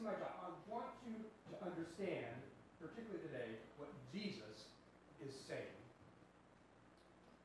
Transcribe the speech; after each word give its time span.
is 0.00 0.06
my 0.06 0.16
job. 0.16 0.32
I 0.40 0.48
want 0.64 0.88
you 1.04 1.12
to 1.20 1.52
understand, 1.60 2.32
particularly 2.80 3.20
today, 3.20 3.60
what 3.76 3.92
Jesus 4.08 4.72
is 5.20 5.36
saying. 5.44 5.76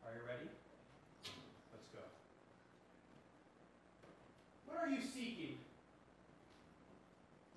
Are 0.08 0.16
you 0.16 0.24
ready? 0.24 0.48
Let's 1.76 1.90
go. 1.92 2.00
What 4.72 4.80
are 4.80 4.88
you 4.88 5.04
seeking? 5.04 5.60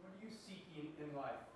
What 0.02 0.18
are 0.18 0.22
you 0.26 0.34
seeking 0.34 0.90
in 0.98 1.14
life? 1.14 1.46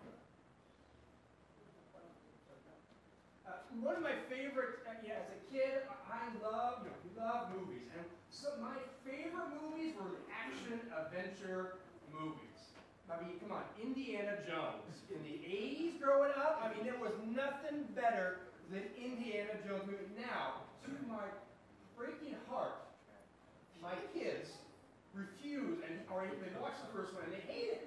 Uh, 3.43 3.59
one 3.83 3.99
of 3.99 4.03
my 4.07 4.23
favorite, 4.31 4.87
uh, 4.87 4.95
yeah, 5.03 5.19
as 5.19 5.35
a 5.35 5.41
kid, 5.51 5.83
I 5.91 6.31
love, 6.47 6.87
you 6.87 6.95
know, 7.19 7.51
movies. 7.59 7.91
And 7.99 8.07
so 8.31 8.55
my 8.63 8.79
favorite 9.03 9.51
movies 9.59 9.99
were 9.99 10.23
action 10.31 10.79
adventure 10.95 11.83
movies. 12.15 12.52
I 13.11 13.23
mean, 13.23 13.39
come 13.41 13.53
on, 13.53 13.65
Indiana 13.81 14.39
Jones. 14.47 14.83
In 15.13 15.21
the 15.23 15.45
80s 15.45 16.01
growing 16.01 16.33
up, 16.37 16.63
I 16.65 16.73
mean, 16.75 16.85
there 16.85 16.99
was 16.99 17.13
nothing 17.29 17.85
better 17.95 18.49
than 18.73 18.83
Indiana 18.97 19.61
Jones 19.67 19.85
movie. 19.85 20.09
Now, 20.17 20.65
to 20.89 20.91
my 21.05 21.29
breaking 21.97 22.37
heart, 22.49 22.81
my 23.83 23.93
kids 24.15 24.57
refuse, 25.13 25.85
and 25.85 26.01
or 26.09 26.25
they 26.25 26.49
watch 26.57 26.79
the 26.81 26.91
first 26.97 27.13
one 27.13 27.29
and 27.29 27.35
they 27.37 27.45
hate 27.45 27.71
it. 27.77 27.85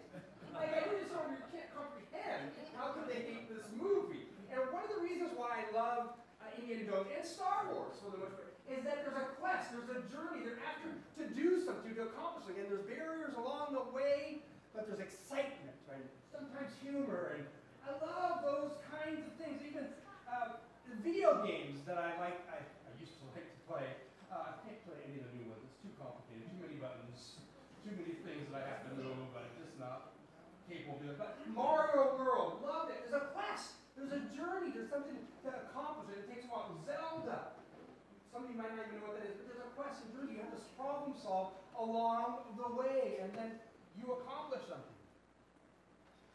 Like 0.53 0.71
I 0.71 0.88
don't, 0.88 1.03
can't 1.52 1.71
comprehend 1.75 2.53
how 2.80 2.95
could 2.95 3.11
they 3.11 3.27
hate 3.27 3.52
this 3.52 3.66
movie. 3.75 4.30
And 4.47 4.63
one 4.71 4.88
of 4.88 4.91
the 4.93 5.02
reasons 5.03 5.36
why 5.36 5.63
I 5.63 5.66
love 5.75 6.16
uh, 6.39 6.47
Indiana 6.55 6.88
Jones 6.88 7.11
and 7.11 7.25
Star 7.27 7.67
Wars 7.67 7.99
for 7.99 8.13
the 8.13 8.23
most 8.23 8.39
part 8.39 8.55
is 8.71 8.81
that 8.88 9.03
there's 9.03 9.19
a 9.19 9.27
quest, 9.36 9.75
there's 9.75 9.91
a 9.91 9.99
journey, 10.08 10.47
they're 10.47 10.63
after 10.63 10.95
to 11.19 11.23
do 11.36 11.59
something, 11.59 11.91
to 11.99 12.08
accomplish 12.08 12.47
something, 12.47 12.61
and 12.63 12.71
there's 12.71 12.88
barriers 12.88 13.36
along 13.36 13.75
the 13.75 13.86
way, 13.91 14.41
but 14.75 14.91
there's 14.91 14.99
excitement, 14.99 15.79
right? 15.87 16.03
Sometimes 16.27 16.75
humor, 16.83 17.39
and 17.39 17.47
I 17.87 17.95
love 18.03 18.43
those 18.43 18.75
kinds 18.91 19.23
of 19.23 19.31
things. 19.39 19.63
Even 19.63 19.87
uh, 20.27 20.59
video 20.99 21.39
games 21.47 21.87
that 21.87 21.95
I 21.95 22.19
like, 22.19 22.43
I, 22.51 22.59
I 22.59 22.91
used 22.99 23.15
to 23.23 23.31
like 23.31 23.47
to 23.47 23.59
play. 23.65 23.87
Uh, 24.27 24.51
I 24.51 24.53
can't 24.67 24.79
play 24.83 24.99
any 25.07 25.23
of 25.23 25.31
the 25.31 25.33
new 25.39 25.47
ones. 25.47 25.63
It's 25.63 25.79
too 25.79 25.95
complicated. 25.95 26.51
Too 26.51 26.59
many 26.59 26.77
buttons. 26.77 27.39
Too 27.87 27.95
many 27.95 28.19
things 28.19 28.51
that 28.51 28.59
I 28.59 28.63
have 28.67 28.81
to 28.91 28.91
know, 28.99 29.15
but 29.31 29.47
just 29.55 29.79
not 29.79 30.11
capable 30.67 30.99
of 30.99 31.07
doing. 31.07 31.15
It. 31.15 31.23
But 31.23 31.39
Mario 31.55 32.19
World, 32.19 32.59
love 32.59 32.91
it. 32.91 32.99
There's 33.08 33.15
a 33.15 33.31
quest. 33.31 33.80
There's 33.95 34.11
a 34.11 34.27
journey. 34.35 34.75
There's 34.75 34.91
something 34.91 35.15
to 35.15 35.49
accomplish, 35.71 36.19
it 36.19 36.27
takes 36.27 36.45
a 36.45 36.52
while. 36.52 36.75
Zelda. 36.83 37.55
Some 38.33 38.43
of 38.43 38.52
you 38.52 38.59
might 38.59 38.75
not 38.75 38.91
even 38.91 38.99
know 38.99 39.15
what 39.15 39.23
that 39.23 39.31
is, 39.31 39.39
but 39.39 39.47
there's 39.47 39.64
a 39.64 39.71
quest 39.80 40.03
and 40.03 40.11
journey. 40.11 40.35
You 40.35 40.43
have 40.43 40.52
to 40.52 40.59
problem 40.75 41.15
solve 41.15 41.55
along 41.80 42.52
the 42.59 42.67
way, 42.75 43.23
and 43.23 43.31
then 43.31 43.55
you 44.00 44.14
accomplish 44.14 44.61
something. 44.67 44.95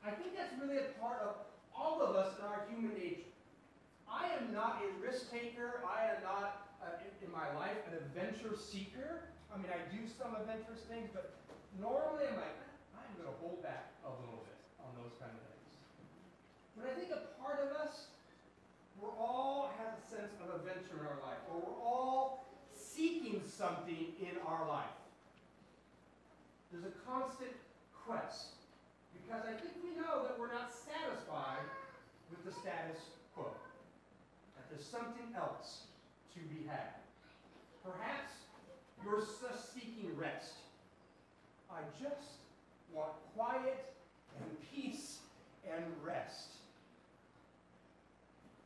I 0.05 0.11
think 0.17 0.37
that's 0.37 0.57
really 0.57 0.81
a 0.81 0.97
part 0.97 1.21
of 1.21 1.45
all 1.77 2.01
of 2.01 2.17
us 2.17 2.37
in 2.39 2.45
our 2.45 2.65
human 2.69 2.97
nature. 2.97 3.29
I 4.09 4.33
am 4.41 4.53
not 4.53 4.83
a 4.83 4.89
risk 4.99 5.31
taker. 5.31 5.85
I 5.85 6.17
am 6.17 6.21
not, 6.25 6.73
uh, 6.83 6.99
in, 7.05 7.29
in, 7.29 7.31
my 7.31 7.47
life, 7.55 7.79
an 7.87 7.95
adventure 8.01 8.57
seeker. 8.57 9.29
I 9.53 9.61
mean, 9.61 9.71
I 9.71 9.81
do 9.93 10.03
some 10.09 10.35
adventurous 10.35 10.83
things, 10.89 11.09
but 11.13 11.37
normally 11.79 12.27
I'm 12.27 12.41
like, 12.41 12.59
I'm 12.97 13.13
going 13.15 13.29
to 13.29 13.37
hold 13.39 13.63
back 13.63 13.93
a 14.03 14.11
little 14.11 14.43
bit 14.43 14.59
on 14.83 14.91
those 14.99 15.15
kind 15.21 15.31
of 15.31 15.43
things. 15.47 15.69
But 16.75 16.91
I 16.91 16.93
think 16.97 17.13
a 17.13 17.37
part 17.39 17.61
of 17.61 17.77
us, 17.77 18.11
we're 18.99 19.15
all 19.17 19.73
have 19.79 19.95
a 19.97 20.03
sense 20.09 20.33
of 20.43 20.61
adventure 20.61 21.01
in 21.01 21.07
our 21.07 21.21
life, 21.23 21.41
or 21.49 21.61
we're 21.61 21.81
all 21.81 22.45
seeking 22.75 23.41
something 23.47 24.17
in 24.21 24.37
our 24.45 24.67
life. 24.67 25.00
There's 26.81 26.95
a 26.95 26.99
constant 27.05 27.53
quest. 27.93 28.57
Because 29.13 29.45
I 29.45 29.53
think 29.61 29.77
we 29.85 30.01
know 30.01 30.25
that 30.25 30.39
we're 30.41 30.53
not 30.53 30.73
satisfied 30.73 31.69
with 32.31 32.41
the 32.45 32.53
status 32.53 32.97
quo 33.35 33.53
that 34.57 34.65
there's 34.71 34.87
something 34.87 35.29
else 35.37 35.93
to 36.33 36.41
be 36.49 36.65
had. 36.67 36.97
Perhaps 37.85 38.33
you're 39.05 39.21
seeking 39.75 40.17
rest. 40.17 40.57
I 41.71 41.85
just 42.01 42.41
want 42.95 43.13
quiet 43.37 43.93
and 44.41 44.49
peace 44.73 45.19
and 45.69 45.85
rest. 46.03 46.65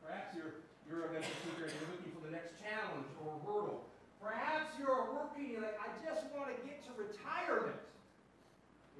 Perhaps 0.05 0.35
you're, 0.35 0.63
you're 0.87 1.07
a 1.07 1.11
mental 1.11 1.35
seeker 1.43 1.67
and 1.67 1.73
you're 1.83 1.91
looking 1.91 2.11
for 2.15 2.23
the 2.25 2.31
next 2.31 2.55
challenge 2.63 3.07
or 3.25 3.35
hurdle. 3.43 3.83
Perhaps 4.21 4.71
you're 4.79 5.11
working 5.11 5.55
and 5.55 5.63
like, 5.63 5.77
I 5.83 5.91
just 5.99 6.25
want 6.31 6.55
to 6.55 6.57
get 6.63 6.79
to 6.87 6.91
retirement. 6.95 7.75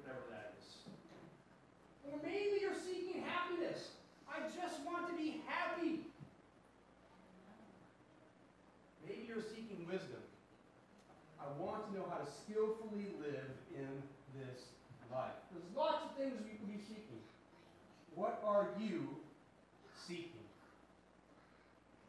Whatever 0.06 0.30
that 0.30 0.54
is. 0.62 0.86
Or 2.06 2.14
maybe 2.22 2.62
you're 2.62 2.78
seeking 2.78 3.26
happiness. 3.26 3.90
I 4.30 4.46
just 4.54 4.78
want 4.86 5.10
to 5.10 5.14
be 5.18 5.42
happy. 5.50 6.06
Maybe 9.02 9.26
you're 9.26 9.42
seeking 9.42 9.82
wisdom. 9.90 10.22
I 11.42 11.50
want 11.58 11.90
to 11.90 11.98
know 11.98 12.06
how 12.06 12.22
to 12.22 12.28
skillfully 12.30 13.10
live 13.18 13.50
in 13.74 13.90
this 14.38 14.70
life. 15.10 15.34
There's 15.50 15.66
lots 15.74 16.06
of 16.06 16.14
things 16.14 16.38
you 16.46 16.54
can 16.54 16.70
be 16.70 16.78
seeking. 16.86 17.18
What 18.14 18.38
are 18.46 18.68
you 18.78 19.10
seeking? 20.06 20.46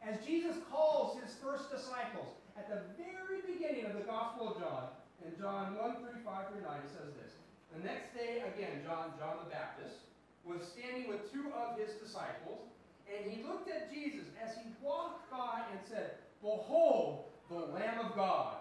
As 0.06 0.24
Jesus 0.24 0.54
calls 0.70 1.18
his 1.18 1.34
first 1.42 1.70
disciples 1.70 2.38
at 2.56 2.70
the 2.70 2.80
very 2.94 3.42
beginning 3.42 3.86
of 3.86 3.94
the 3.94 4.06
Gospel 4.06 4.54
of 4.54 4.60
John, 4.62 4.86
in 5.26 5.34
John 5.38 5.74
1 5.74 5.96
35 6.06 6.48
through 6.54 6.62
9, 6.62 6.78
it 6.78 6.90
says 6.94 7.10
this. 7.18 7.34
The 7.76 7.84
next 7.84 8.14
day, 8.14 8.42
again, 8.42 8.80
John, 8.84 9.12
John 9.18 9.44
the 9.44 9.50
Baptist, 9.50 9.96
was 10.44 10.66
standing 10.66 11.08
with 11.08 11.32
two 11.32 11.52
of 11.52 11.78
his 11.78 11.94
disciples, 12.00 12.64
and 13.06 13.30
he 13.30 13.42
looked 13.44 13.68
at 13.68 13.92
Jesus 13.92 14.26
as 14.42 14.54
he 14.56 14.70
walked 14.82 15.30
by 15.30 15.62
and 15.70 15.80
said, 15.88 16.12
Behold, 16.40 17.24
the 17.50 17.72
Lamb 17.72 18.04
of 18.04 18.14
God. 18.14 18.56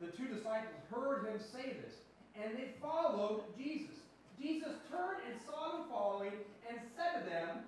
The 0.00 0.08
two 0.08 0.26
disciples 0.26 0.82
heard 0.90 1.26
him 1.26 1.38
say 1.38 1.76
this, 1.78 1.94
and 2.34 2.56
they 2.56 2.74
followed 2.80 3.42
Jesus. 3.56 3.94
Jesus 4.40 4.74
turned 4.90 5.22
and 5.30 5.38
saw 5.46 5.76
them 5.76 5.86
following 5.88 6.32
and 6.68 6.78
said 6.96 7.22
to 7.22 7.30
them, 7.30 7.62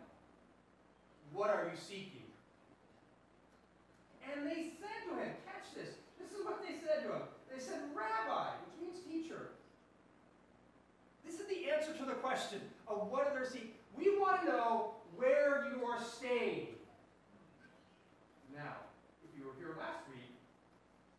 What 1.32 1.50
are 1.50 1.70
you 1.70 1.78
seeking? 1.78 2.26
And 4.26 4.46
they 4.46 4.74
said 4.80 5.06
to 5.10 5.22
him, 5.22 5.30
Catch 5.46 5.74
this. 5.74 5.94
This 6.18 6.36
is 6.36 6.44
what 6.44 6.62
they 6.66 6.74
said 6.74 7.06
to 7.06 7.14
him. 7.14 7.22
They 7.52 7.62
said, 7.62 7.78
Rabbi, 7.94 8.50
which 8.66 8.82
means 8.82 8.98
teacher. 9.06 9.53
Is 11.44 11.56
the 11.56 11.70
answer 11.70 11.92
to 11.98 12.04
the 12.04 12.14
question 12.14 12.60
of 12.88 13.08
what 13.10 13.26
are 13.26 13.38
they 13.38 13.48
seeking. 13.48 13.70
We 13.96 14.18
want 14.18 14.42
to 14.42 14.46
know 14.48 14.94
where 15.16 15.66
you 15.70 15.84
are 15.84 15.98
staying. 16.02 16.68
Now, 18.54 18.76
if 19.24 19.38
you 19.38 19.46
were 19.46 19.54
here 19.58 19.76
last 19.78 20.08
week, 20.08 20.32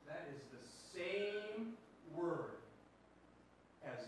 that 0.07 0.27
is 0.33 0.41
the 0.49 0.63
same 0.97 1.73
word 2.15 2.57
as 3.85 3.99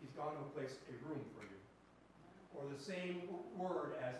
he's 0.00 0.10
gone 0.16 0.34
to 0.34 0.40
a 0.40 0.50
place, 0.58 0.76
a 0.88 1.08
room 1.08 1.20
for 1.36 1.44
you. 1.44 1.60
Or 2.54 2.64
the 2.72 2.82
same 2.82 3.22
word 3.56 3.94
as 4.02 4.14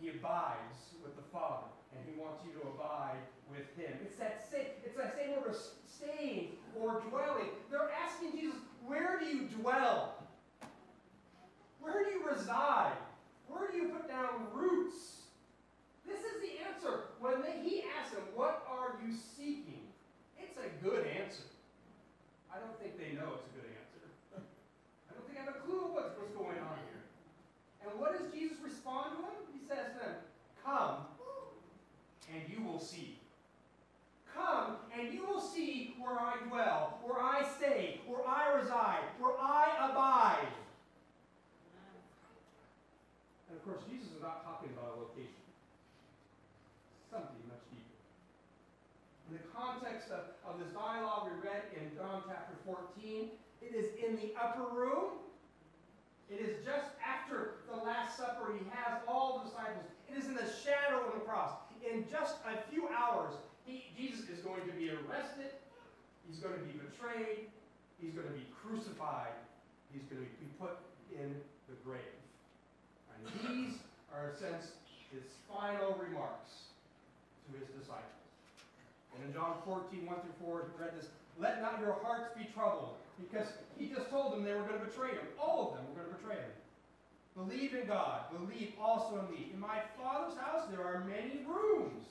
he 0.00 0.08
abides 0.08 0.94
with 1.02 1.16
the 1.16 1.26
Father, 1.32 1.66
and 1.92 2.00
he 2.06 2.20
wants 2.20 2.44
you 2.46 2.60
to 2.60 2.68
abide 2.68 3.20
with 3.50 3.66
him. 3.76 3.98
It's 4.04 4.16
that 4.16 4.46
same, 4.50 4.66
it's 4.84 4.96
that 4.96 5.16
same 5.16 5.32
word 5.32 5.48
of 5.50 5.56
staying 5.86 6.52
or 6.78 7.02
dwelling. 7.08 7.50
They're 7.70 7.90
asking 7.90 8.40
Jesus, 8.40 8.58
where 8.86 9.18
do 9.18 9.26
you 9.26 9.48
dwell? 9.48 10.17
Where 11.88 12.04
do 12.04 12.10
you 12.10 12.28
reside? 12.28 12.92
Where 13.48 13.70
do 13.72 13.78
you 13.78 13.88
put 13.88 14.08
down 14.08 14.52
roots? 14.52 15.24
This 16.04 16.20
is 16.20 16.36
the 16.44 16.60
answer. 16.68 17.16
When 17.18 17.40
they, 17.40 17.64
he 17.64 17.84
asks 17.96 18.12
them, 18.12 18.24
What 18.36 18.68
are 18.68 19.00
you 19.00 19.16
seeking? 19.16 19.88
It's 20.36 20.58
a 20.58 20.68
good 20.84 21.06
answer. 21.06 21.48
I 22.52 22.60
don't 22.60 22.76
think 22.76 23.00
they 23.00 23.16
know 23.16 23.40
it's 23.40 23.48
a 23.48 23.54
good 23.56 23.72
answer. 23.72 24.04
I 25.08 25.16
don't 25.16 25.24
think 25.24 25.40
I 25.40 25.48
have 25.48 25.56
a 25.56 25.64
clue 25.64 25.88
what's, 25.96 26.12
what's 26.20 26.36
going 26.36 26.60
on 26.60 26.76
here. 26.92 27.04
And 27.88 27.96
what 27.98 28.12
does 28.12 28.28
Jesus 28.32 28.58
respond 28.60 29.16
to 29.16 29.22
them? 29.24 29.40
He 29.56 29.64
says 29.64 29.96
to 29.96 29.98
them, 30.04 30.16
Come 30.60 31.08
and 32.28 32.44
you 32.52 32.62
will 32.64 32.80
see. 32.80 33.16
Come 34.34 34.76
and 34.92 35.12
you 35.12 35.26
will 35.26 35.40
see 35.40 35.96
where 35.98 36.20
I 36.20 36.36
dwell, 36.46 37.00
where 37.02 37.20
I 37.20 37.48
stay, 37.56 38.00
where 38.06 38.26
I 38.28 38.60
reside, 38.60 39.08
where 39.18 39.34
I 39.40 39.88
abide. 39.90 40.52
And 43.48 43.56
of 43.56 43.64
course, 43.64 43.80
Jesus 43.88 44.12
is 44.12 44.20
not 44.20 44.44
talking 44.44 44.68
about 44.76 44.92
a 44.92 45.08
location, 45.08 45.40
something 47.08 47.40
much 47.48 47.64
deeper. 47.72 47.96
In 49.32 49.40
the 49.40 49.44
context 49.48 50.12
of, 50.12 50.36
of 50.44 50.60
this 50.60 50.68
dialogue 50.76 51.32
we 51.32 51.40
read 51.40 51.64
in 51.72 51.88
John 51.96 52.28
chapter 52.28 52.54
14, 52.68 53.32
it 53.64 53.72
is 53.72 53.96
in 54.08 54.16
the 54.16 54.32
upper 54.40 54.64
room. 54.74 55.20
It 56.30 56.40
is 56.40 56.64
just 56.64 56.88
after 57.04 57.60
the 57.68 57.76
Last 57.76 58.16
Supper. 58.16 58.52
He 58.52 58.64
has 58.72 59.00
all 59.06 59.40
the 59.40 59.48
disciples. 59.48 59.84
It 60.08 60.16
is 60.16 60.26
in 60.26 60.34
the 60.34 60.48
shadow 60.64 61.04
of 61.04 61.14
the 61.14 61.20
cross. 61.20 61.52
In 61.84 62.04
just 62.10 62.36
a 62.48 62.56
few 62.70 62.88
hours, 62.88 63.32
he, 63.64 63.84
Jesus 63.96 64.28
is 64.28 64.40
going 64.40 64.64
to 64.66 64.72
be 64.72 64.90
arrested. 64.90 65.52
He's 66.28 66.40
going 66.40 66.56
to 66.56 66.64
be 66.64 66.76
betrayed. 66.76 67.48
He's 68.00 68.12
going 68.12 68.26
to 68.26 68.36
be 68.36 68.44
crucified. 68.52 69.32
He's 69.92 70.04
going 70.08 70.24
to 70.24 70.28
be 70.40 70.48
put 70.60 70.76
in 71.12 71.36
the 71.68 71.76
grave. 71.84 72.16
And 73.12 73.20
these 73.40 73.80
are, 74.12 74.28
in 74.28 74.30
a 74.32 74.36
sense, 74.36 74.76
his 75.12 75.24
final 75.48 75.96
remarks 75.96 76.68
to 77.48 77.56
his 77.56 77.68
disciples. 77.72 78.04
And 79.16 79.24
in 79.24 79.32
John 79.32 79.56
14, 79.64 80.04
1 80.04 80.16
through 80.20 80.38
4, 80.44 80.68
he 80.68 80.84
read 80.84 80.92
this 80.92 81.08
Let 81.40 81.62
not 81.62 81.80
your 81.80 81.96
hearts 82.04 82.28
be 82.36 82.44
troubled, 82.52 83.00
because 83.20 83.48
he 83.76 83.88
just 83.88 84.10
told 84.10 84.32
them 84.32 84.44
they 84.44 84.54
were 84.54 84.64
going 84.64 84.78
to 84.78 84.86
betray 84.86 85.10
him. 85.10 85.26
All 85.38 85.68
of 85.68 85.76
them 85.76 85.84
were 85.90 86.02
going 86.02 86.10
to 86.10 86.16
betray 86.16 86.38
him. 86.38 86.54
Believe 87.38 87.74
in 87.74 87.86
God, 87.86 88.34
believe 88.34 88.74
also 88.82 89.22
in 89.22 89.30
me. 89.30 89.50
In 89.54 89.60
my 89.60 89.78
Father's 89.94 90.36
house 90.38 90.66
there 90.70 90.82
are 90.82 91.06
many 91.06 91.46
rooms. 91.46 92.02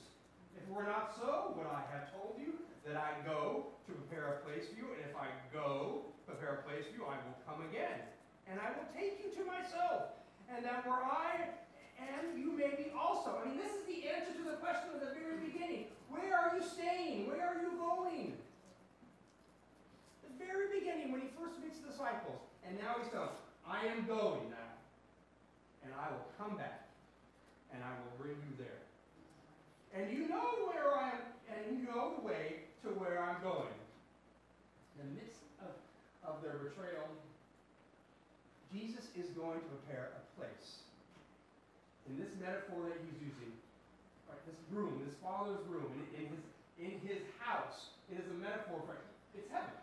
If 0.56 0.64
it 0.64 0.72
were 0.72 0.88
not 0.88 1.12
so, 1.20 1.52
would 1.52 1.68
I 1.68 1.84
have 1.92 2.08
told 2.16 2.40
you 2.40 2.56
that 2.88 2.96
I 2.96 3.12
go 3.28 3.68
to 3.86 3.92
prepare 3.92 4.40
a 4.40 4.48
place 4.48 4.64
for 4.72 4.76
you? 4.80 4.88
And 4.96 5.04
if 5.04 5.12
I 5.12 5.28
go 5.52 6.08
prepare 6.24 6.60
a 6.60 6.62
place 6.64 6.88
for 6.88 6.96
you, 6.96 7.04
I 7.04 7.20
will 7.20 7.36
come 7.44 7.60
again. 7.68 8.08
And 8.48 8.56
I 8.56 8.72
will 8.72 8.88
take 8.96 9.20
you 9.20 9.28
to 9.36 9.44
myself. 9.44 10.16
And 10.48 10.64
that 10.64 10.88
where 10.88 11.04
I 11.04 11.52
am, 12.00 12.40
you 12.40 12.56
may 12.56 12.72
be 12.72 12.88
also. 12.96 13.36
I 13.36 13.48
mean, 13.48 13.60
this 13.60 13.68
is 13.68 13.84
the 13.84 14.08
answer 14.08 14.32
to 14.32 14.44
the 14.48 14.56
question 14.64 14.96
at 14.96 15.00
the 15.04 15.12
very 15.12 15.44
beginning. 15.44 15.92
Where 16.08 16.32
are 16.32 16.56
you 16.56 16.64
staying? 16.64 17.28
Where 17.28 17.44
are 17.44 17.60
you 17.60 17.76
going? 17.76 18.32
The 20.24 20.32
very 20.40 20.72
beginning, 20.72 21.12
he 21.68 21.76
the 21.84 21.92
disciples. 21.92 22.40
And 22.64 22.80
now 22.80 22.96
he's 22.96 23.12
telling 23.12 23.36
I 23.68 23.84
am 23.92 24.08
going 24.08 24.48
now. 24.48 24.72
And 25.84 25.92
I 25.92 26.08
will 26.08 26.24
come 26.40 26.56
back. 26.56 26.88
And 27.72 27.84
I 27.84 27.92
will 28.00 28.16
bring 28.16 28.40
you 28.40 28.54
there. 28.56 28.80
And 29.92 30.08
you 30.08 30.28
know 30.28 30.68
where 30.68 30.96
I 30.96 31.12
am, 31.12 31.24
and 31.52 31.76
you 31.76 31.84
know 31.84 32.16
the 32.16 32.24
way 32.24 32.64
to 32.84 32.88
where 32.96 33.20
I'm 33.20 33.40
going. 33.44 33.76
In 34.96 35.04
the 35.04 35.08
midst 35.20 35.40
of, 35.60 35.72
of 36.24 36.40
their 36.40 36.60
betrayal, 36.60 37.08
Jesus 38.72 39.08
is 39.16 39.32
going 39.36 39.60
to 39.60 39.68
prepare 39.68 40.12
a 40.16 40.22
place. 40.36 40.84
In 42.08 42.16
this 42.16 42.32
metaphor 42.40 42.88
that 42.88 42.96
he's 43.04 43.20
using, 43.20 43.52
right, 44.28 44.40
this 44.48 44.60
room, 44.72 45.00
this 45.04 45.16
Father's 45.20 45.60
room, 45.68 45.88
in, 46.16 46.24
in 46.24 46.32
his 46.32 46.44
in 46.78 46.94
his 47.02 47.18
house, 47.42 47.90
it 48.06 48.22
is 48.22 48.26
a 48.30 48.38
metaphor 48.38 48.78
for 48.86 48.94
it's 49.34 49.50
heaven. 49.50 49.74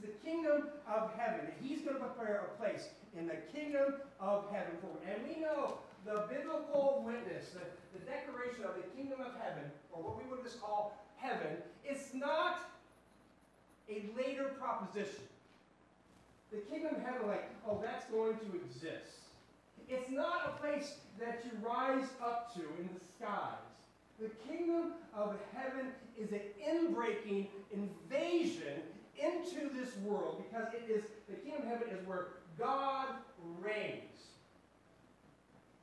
Is 0.00 0.08
the 0.08 0.28
kingdom 0.28 0.68
of 0.88 1.10
heaven. 1.16 1.48
He's 1.62 1.82
going 1.82 1.96
to 1.96 2.04
prepare 2.04 2.48
a 2.52 2.62
place 2.62 2.88
in 3.18 3.26
the 3.26 3.36
kingdom 3.52 3.94
of 4.18 4.44
heaven 4.52 4.72
for 4.80 4.96
And 5.06 5.22
we 5.28 5.42
know 5.42 5.78
the 6.04 6.24
biblical 6.30 7.02
witness, 7.04 7.50
the, 7.50 7.60
the 7.98 8.04
declaration 8.06 8.64
of 8.64 8.76
the 8.76 8.88
kingdom 8.96 9.20
of 9.20 9.32
heaven, 9.40 9.70
or 9.92 10.02
what 10.02 10.16
we 10.16 10.30
would 10.30 10.42
just 10.42 10.60
call 10.60 10.96
heaven, 11.16 11.56
is 11.88 12.14
not 12.14 12.60
a 13.90 14.04
later 14.16 14.54
proposition. 14.58 15.24
The 16.52 16.58
kingdom 16.58 16.96
of 16.96 17.02
heaven, 17.02 17.28
like, 17.28 17.50
oh, 17.68 17.80
that's 17.82 18.06
going 18.10 18.36
to 18.38 18.60
exist. 18.64 19.20
It's 19.88 20.10
not 20.10 20.46
a 20.46 20.60
place 20.62 20.94
that 21.18 21.44
you 21.44 21.50
rise 21.66 22.06
up 22.24 22.54
to 22.54 22.60
in 22.60 22.88
the 22.94 23.04
skies. 23.16 23.58
The 24.20 24.30
kingdom 24.48 24.92
of 25.14 25.36
heaven 25.54 25.88
is 26.18 26.32
an 26.32 26.40
inbreaking 26.62 27.48
invasion 27.72 28.82
into 29.20 29.68
this 29.74 29.96
world 29.98 30.42
because 30.48 30.72
it 30.74 30.90
is 30.90 31.04
the 31.28 31.36
kingdom 31.36 31.62
of 31.62 31.68
heaven 31.68 31.88
is 31.94 32.06
where 32.06 32.28
God 32.58 33.08
reigns. 33.60 34.36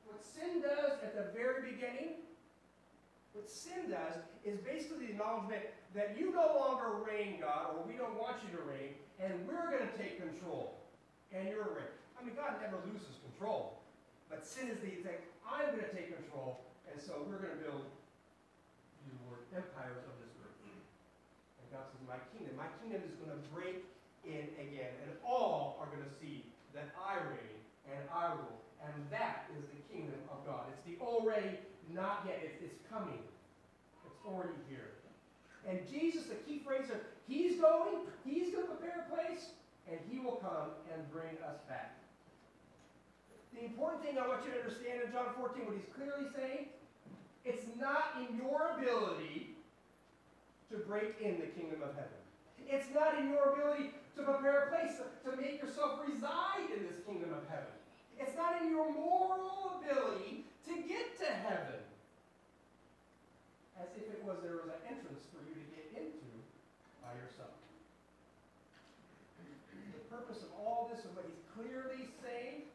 What 0.06 0.24
sin 0.24 0.60
does 0.62 0.98
at 1.02 1.14
the 1.14 1.30
very 1.32 1.70
beginning, 1.70 2.18
what 3.32 3.50
sin 3.50 3.90
does 3.90 4.18
is 4.44 4.58
basically 4.60 5.06
the 5.06 5.12
acknowledgement 5.12 5.62
that 5.94 6.16
you 6.18 6.32
no 6.32 6.58
longer 6.58 6.98
reign, 7.06 7.38
God, 7.40 7.76
or 7.76 7.86
we 7.86 7.94
don't 7.94 8.18
want 8.18 8.36
you 8.42 8.50
to 8.56 8.62
reign, 8.64 8.98
and 9.22 9.32
we're 9.46 9.70
going 9.70 9.86
to 9.86 9.94
take 9.96 10.18
control. 10.18 10.74
And 11.32 11.48
you're 11.48 11.64
reign. 11.64 11.94
I 12.18 12.24
mean, 12.24 12.34
God 12.34 12.58
never 12.60 12.82
loses 12.82 13.22
control. 13.22 13.78
But 14.28 14.46
sin 14.46 14.68
is 14.68 14.80
the 14.80 14.90
thing, 15.06 15.22
I'm 15.46 15.72
going 15.72 15.86
to 15.86 15.94
take 15.94 16.12
control, 16.12 16.60
and 16.90 17.00
so 17.00 17.24
we're 17.24 17.40
going 17.40 17.56
to 17.56 17.62
build 17.64 17.86
the 19.08 19.16
word 19.24 19.40
empires 19.56 20.04
of 20.04 20.17
My 22.06 22.20
kingdom, 22.32 22.56
my 22.56 22.70
kingdom 22.80 23.04
is 23.04 23.14
going 23.20 23.32
to 23.32 23.42
break 23.52 23.84
in 24.24 24.48
again, 24.56 24.92
and 25.04 25.12
all 25.24 25.76
are 25.80 25.86
going 25.92 26.04
to 26.04 26.14
see 26.20 26.44
that 26.74 26.88
I 26.96 27.20
reign 27.28 27.58
and 27.88 28.02
I 28.12 28.32
rule. 28.34 28.60
And 28.80 28.94
that 29.10 29.50
is 29.58 29.64
the 29.68 29.80
kingdom 29.92 30.20
of 30.30 30.44
God. 30.46 30.70
It's 30.70 30.84
the 30.86 30.96
already, 31.02 31.58
not 31.92 32.24
yet. 32.26 32.40
It's, 32.44 32.56
it's 32.62 32.80
coming. 32.88 33.20
It's 34.06 34.20
already 34.24 34.56
here. 34.68 34.98
And 35.66 35.82
Jesus, 35.90 36.24
the 36.30 36.38
key 36.46 36.62
phrase 36.64 36.88
of 36.90 36.98
He's 37.26 37.60
going, 37.60 38.08
He's 38.24 38.54
going 38.54 38.66
to 38.66 38.72
prepare 38.72 39.04
a 39.04 39.14
place, 39.14 39.52
and 39.90 39.98
He 40.08 40.20
will 40.20 40.40
come 40.40 40.72
and 40.94 41.04
bring 41.12 41.36
us 41.44 41.60
back. 41.68 41.98
The 43.52 43.64
important 43.64 44.04
thing 44.04 44.18
I 44.18 44.26
want 44.28 44.44
you 44.46 44.52
to 44.52 44.58
understand 44.62 45.02
in 45.04 45.12
John 45.12 45.34
14, 45.36 45.66
what 45.66 45.74
he's 45.74 45.90
clearly 45.90 46.30
saying, 46.30 46.70
it's 47.44 47.66
not 47.80 48.14
in 48.22 48.36
your 48.38 48.78
ability 48.78 49.57
to 50.70 50.78
break 50.84 51.16
in 51.20 51.40
the 51.40 51.48
kingdom 51.56 51.82
of 51.82 51.94
heaven. 51.96 52.20
It's 52.68 52.92
not 52.92 53.16
in 53.18 53.30
your 53.32 53.56
ability 53.56 53.96
to 54.16 54.22
prepare 54.22 54.68
a 54.68 54.68
place 54.68 55.00
to, 55.00 55.30
make 55.40 55.62
yourself 55.62 56.00
reside 56.04 56.68
in 56.74 56.84
this 56.84 57.00
kingdom 57.06 57.32
of 57.32 57.46
heaven. 57.48 57.72
It's 58.18 58.36
not 58.36 58.60
in 58.60 58.68
your 58.68 58.92
moral 58.92 59.80
ability 59.80 60.44
to 60.66 60.72
get 60.84 61.16
to 61.22 61.28
heaven. 61.48 61.80
As 63.80 63.88
if 63.96 64.10
it 64.10 64.20
was 64.26 64.42
there 64.42 64.58
was 64.58 64.68
an 64.68 64.82
entrance 64.90 65.24
for 65.30 65.40
you 65.46 65.54
to 65.54 65.64
get 65.70 65.86
into 65.94 66.34
by 67.00 67.14
yourself. 67.14 67.54
The 69.38 70.04
purpose 70.10 70.42
of 70.42 70.50
all 70.58 70.90
this 70.92 71.04
and 71.06 71.14
what 71.14 71.24
he's 71.24 71.46
clearly 71.54 72.10
saying 72.20 72.66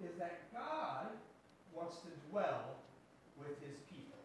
is 0.00 0.14
that 0.18 0.38
God 0.54 1.10
wants 1.74 1.98
to 2.06 2.10
dwell 2.30 2.78
with 3.38 3.58
his 3.60 3.82
people. 3.90 4.22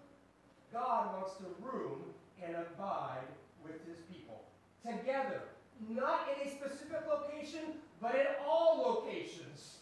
God 0.72 1.13
wants 1.24 1.38
to 1.38 1.46
room 1.64 2.02
and 2.46 2.54
abide 2.54 3.32
with 3.64 3.80
his 3.88 3.98
people. 4.12 4.44
Together. 4.86 5.40
Not 5.90 6.28
in 6.28 6.48
a 6.48 6.52
specific 6.52 7.00
location, 7.08 7.80
but 8.02 8.14
in 8.16 8.28
all 8.46 8.84
locations. 8.84 9.78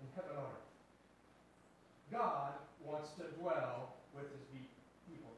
In 0.00 0.06
heaven 0.14 0.36
on 0.36 0.44
earth. 0.44 2.12
God 2.12 2.52
wants 2.86 3.10
to 3.18 3.24
dwell 3.40 3.94
with 4.14 4.30
his 4.30 4.46
people. 5.08 5.30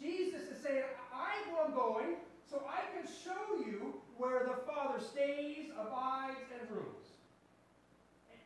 Jesus 0.00 0.50
is 0.50 0.60
saying, 0.60 0.82
I 1.14 1.34
am 1.62 1.72
going 1.72 2.16
so 2.50 2.62
I 2.66 2.82
can 2.96 3.06
show 3.06 3.64
you 3.64 3.94
where 4.16 4.42
the 4.44 4.58
Father 4.66 4.98
stays, 5.00 5.70
abides, 5.78 6.40
and 6.58 6.68
rules. 6.68 7.06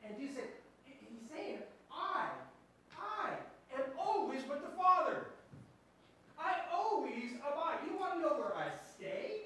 And 0.04 0.18
Jesus 0.18 0.36
said, 0.36 0.48
he's 0.84 1.30
saying, 1.30 1.58
I, 1.90 2.28
with 4.50 4.62
the 4.62 4.76
Father. 4.76 5.26
I 6.38 6.54
always 6.74 7.34
abide. 7.38 7.78
You 7.86 7.96
want 7.98 8.14
to 8.14 8.20
know 8.20 8.34
where 8.34 8.56
I 8.56 8.68
stay? 8.96 9.42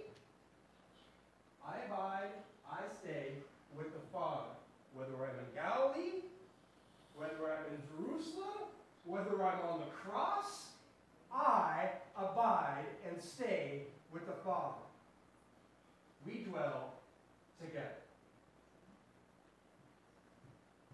I 1.66 1.76
abide, 1.87 2.30
I 2.70 2.80
stay 3.02 3.32
with 3.76 3.92
the 3.92 4.00
Father. 4.12 4.49
Whether 4.94 5.12
I'm 5.14 5.38
in 5.38 5.54
Galilee, 5.54 6.23
whether 7.16 7.52
I'm 7.52 7.66
in 7.75 7.80
Jerusalem, 7.92 8.68
whether 9.04 9.44
I'm 9.44 9.61
on 9.68 9.80
the 9.80 9.92
cross, 9.92 10.68
I 11.32 11.90
abide 12.16 12.87
and 13.08 13.20
stay 13.20 13.82
with 14.12 14.26
the 14.26 14.37
Father. 14.44 14.78
We 16.26 16.44
dwell 16.44 16.92
together. 17.61 17.88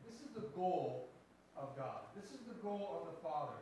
This 0.08 0.20
is 0.22 0.34
the 0.34 0.48
goal 0.56 1.08
of 1.56 1.76
God. 1.76 2.00
This 2.16 2.30
is 2.32 2.40
the 2.48 2.54
goal 2.62 3.00
of 3.00 3.14
the 3.14 3.20
Father, 3.28 3.52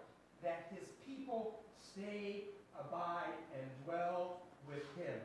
that 0.42 0.70
his 0.74 0.88
people 1.06 1.60
stay, 1.80 2.44
abide, 2.78 3.34
and 3.54 3.64
dwell 3.84 4.42
with 4.68 4.84
him 4.96 5.18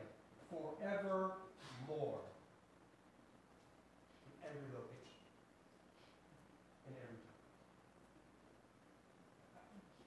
forevermore. 0.50 2.20
In 4.26 4.32
every 4.42 4.68
location. 4.74 5.22
In 6.88 6.94
every 6.98 7.20
time. 7.22 7.44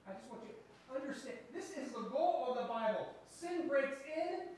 I 0.08 0.12
just 0.12 0.28
want 0.28 0.42
you 0.44 0.52
to 0.52 1.00
understand 1.00 1.38
this 1.54 1.70
is 1.76 1.92
the 1.92 2.08
goal 2.10 2.48
of 2.50 2.62
the 2.62 2.68
Bible. 2.68 3.14
Sin 3.30 3.68
breaks 3.68 4.00
in, 4.04 4.48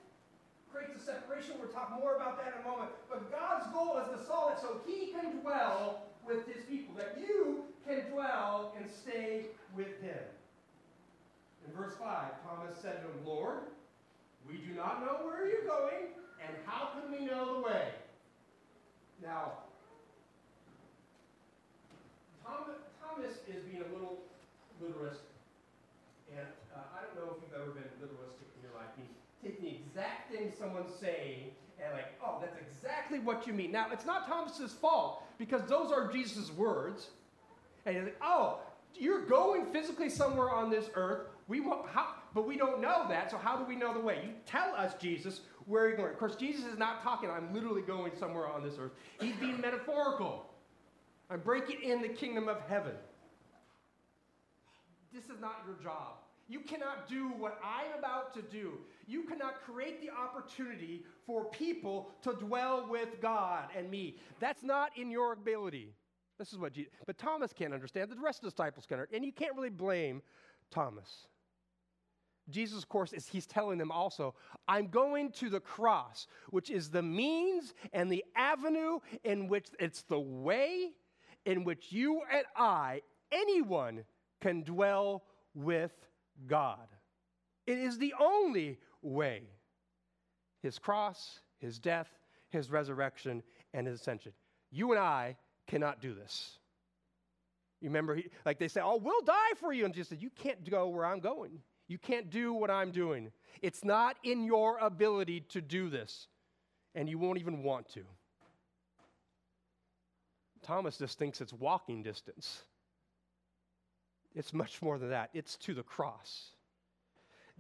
creates 0.73 0.97
a 0.97 1.05
separation. 1.05 1.55
We'll 1.61 1.71
talk 1.71 1.91
more 1.99 2.17
about 2.17 2.39
that 2.43 2.55
in 2.55 2.67
a 2.67 2.69
moment. 2.69 2.91
But 3.09 3.31
God's 3.31 3.67
goal 3.73 3.99
is 3.99 4.09
to 4.19 4.27
solve 4.27 4.53
it 4.53 4.61
so 4.61 4.81
he 4.87 5.13
can 5.13 5.41
dwell 5.41 6.07
with 6.27 6.47
his 6.47 6.65
people, 6.67 6.95
that 6.97 7.17
you 7.19 7.65
can 7.87 8.11
dwell 8.11 8.75
and 8.79 8.89
stay 8.89 9.47
with 9.75 10.01
him. 10.01 10.23
In 11.71 11.77
verse 11.77 11.95
5, 12.01 12.07
Thomas 12.43 12.77
said 12.83 13.03
to 13.03 13.07
him, 13.07 13.25
Lord, 13.25 13.61
we 14.49 14.57
do 14.57 14.75
not 14.75 15.01
know 15.01 15.25
where 15.25 15.47
you're 15.47 15.63
going, 15.63 16.11
and 16.43 16.57
how 16.67 16.91
can 16.95 17.13
we 17.13 17.25
know 17.25 17.55
the 17.55 17.61
way? 17.61 17.89
Now, 19.23 19.53
Thomas 22.45 23.37
is 23.47 23.63
being 23.71 23.83
a 23.83 23.93
little 23.95 24.19
literist, 24.83 25.23
and 26.37 26.47
uh, 26.75 26.81
I 26.97 27.05
don't 27.05 27.15
know 27.15 27.37
if 27.37 27.43
you've 27.43 27.61
ever 27.61 27.71
been 27.71 27.85
literalistic 28.03 28.51
in 28.57 28.63
your 28.63 28.75
life. 28.75 28.91
take 29.43 29.61
the 29.61 29.69
exact 29.69 30.33
thing 30.33 30.53
someone's 30.59 30.95
saying 30.99 31.51
and 31.83 31.93
like, 31.95 32.19
oh, 32.25 32.39
that's 32.41 32.57
exactly 32.59 33.21
what 33.21 33.47
you 33.47 33.53
mean. 33.53 33.71
Now, 33.71 33.87
it's 33.93 34.07
not 34.07 34.27
Thomas's 34.27 34.73
fault 34.73 35.23
because 35.39 35.63
those 35.69 35.93
are 35.93 36.11
Jesus' 36.11 36.51
words. 36.51 37.09
And 37.87 37.97
he's 37.97 38.05
like, 38.05 38.21
oh, 38.23 38.59
you're 38.95 39.25
going 39.25 39.67
physically 39.67 40.11
somewhere 40.11 40.51
on 40.51 40.71
this 40.71 40.91
earth. 40.95 41.29
We 41.51 41.59
want, 41.59 41.89
how, 41.89 42.15
but 42.33 42.47
we 42.47 42.57
don't 42.57 42.81
know 42.81 43.07
that. 43.09 43.29
So 43.29 43.37
how 43.37 43.57
do 43.57 43.65
we 43.65 43.75
know 43.75 43.93
the 43.93 43.99
way? 43.99 44.21
You 44.25 44.31
tell 44.47 44.73
us, 44.77 44.95
Jesus, 45.01 45.41
where 45.67 45.89
you're 45.89 45.97
going. 45.97 46.13
Of 46.13 46.19
course, 46.19 46.37
Jesus 46.37 46.65
is 46.65 46.79
not 46.79 47.03
talking. 47.03 47.29
I'm 47.29 47.53
literally 47.53 47.83
going 47.83 48.13
somewhere 48.17 48.47
on 48.47 48.63
this 48.63 48.75
earth. 48.79 48.93
He's 49.21 49.35
being 49.35 49.61
metaphorical. 49.61 50.47
I'm 51.29 51.41
breaking 51.41 51.83
in 51.83 52.03
the 52.03 52.09
kingdom 52.09 52.49
of 52.49 52.61
heaven. 52.69 52.93
This 55.13 55.25
is 55.25 55.41
not 55.41 55.65
your 55.67 55.75
job. 55.83 56.19
You 56.47 56.61
cannot 56.61 57.09
do 57.09 57.29
what 57.31 57.61
I'm 57.65 57.99
about 57.99 58.33
to 58.35 58.43
do. 58.43 58.79
You 59.09 59.25
cannot 59.25 59.61
create 59.63 60.01
the 60.01 60.11
opportunity 60.11 61.05
for 61.27 61.47
people 61.47 62.13
to 62.23 62.33
dwell 62.35 62.87
with 62.89 63.21
God 63.21 63.71
and 63.77 63.91
me. 63.91 64.19
That's 64.39 64.63
not 64.63 64.97
in 64.97 65.11
your 65.11 65.33
ability. 65.33 65.95
This 66.39 66.53
is 66.53 66.59
what 66.59 66.75
Jesus, 66.75 66.93
but 67.07 67.19
Thomas 67.19 67.53
can't 67.53 67.75
understand. 67.75 68.09
The 68.09 68.17
rest 68.17 68.39
of 68.39 68.45
the 68.45 68.51
disciples 68.51 68.87
can't, 68.87 69.01
and 69.13 69.25
you 69.25 69.33
can't 69.33 69.57
really 69.57 69.69
blame 69.69 70.23
Thomas. 70.71 71.27
Jesus, 72.51 72.79
of 72.83 72.89
course, 72.89 73.13
is 73.13 73.27
he's 73.27 73.47
telling 73.47 73.79
them 73.79 73.91
also, 73.91 74.35
I'm 74.69 74.89
going 74.89 75.33
to 75.33 75.51
the 75.51 75.61
cross, 75.61 76.27
which 76.51 76.71
is 76.71 76.91
the 76.91 77.03
means 77.03 77.75
and 77.93 78.11
the 78.11 78.25
avenue 78.37 78.99
in 79.25 79.49
which 79.49 79.69
it's 79.79 80.03
the 80.03 80.21
way 80.21 80.91
in 81.45 81.65
which 81.65 81.87
you 81.91 82.23
and 82.33 82.45
I, 82.57 83.03
anyone, 83.33 84.05
can 84.41 84.63
dwell 84.63 85.25
with 85.55 85.93
God. 86.47 86.87
It 87.67 87.79
is 87.79 87.99
the 87.99 88.15
only 88.19 88.79
way. 89.03 89.43
His 90.63 90.79
cross, 90.79 91.41
his 91.59 91.79
death, 91.79 92.09
his 92.51 92.71
resurrection, 92.71 93.43
and 93.73 93.87
his 93.87 94.01
ascension. 94.01 94.33
You 94.71 94.93
and 94.93 95.01
I 95.01 95.37
cannot 95.67 96.01
do 96.01 96.15
this. 96.15 96.59
You 97.81 97.89
remember, 97.89 98.15
he, 98.15 98.29
like 98.45 98.59
they 98.59 98.69
say, 98.69 98.81
oh, 98.83 98.97
we'll 98.97 99.23
die 99.23 99.55
for 99.57 99.73
you. 99.73 99.85
And 99.85 99.95
Jesus 99.95 100.11
said, 100.11 100.23
you 100.23 100.31
can't 100.31 100.69
go 100.69 100.89
where 100.89 101.07
I'm 101.07 101.21
going. 101.21 101.61
You 101.91 101.99
can't 101.99 102.31
do 102.31 102.53
what 102.53 102.71
I'm 102.71 102.93
doing. 102.93 103.33
It's 103.63 103.85
not 103.85 104.17
in 104.23 104.45
your 104.45 104.79
ability 104.79 105.41
to 105.49 105.61
do 105.61 105.91
this, 105.91 106.29
and 106.95 107.09
you 107.09 107.19
won't 107.19 107.41
even 107.41 107.65
want 107.65 107.89
to. 107.95 108.03
Thomas 110.63 110.99
just 110.99 111.19
thinks 111.19 111.41
it's 111.41 111.53
walking 111.53 112.05
distance. 112.05 112.63
It's 114.37 114.53
much 114.53 114.81
more 114.81 114.99
than 114.99 115.11
that, 115.11 115.31
it's 115.35 115.57
to 115.57 115.75
the 115.75 115.83
cross. 115.83 116.51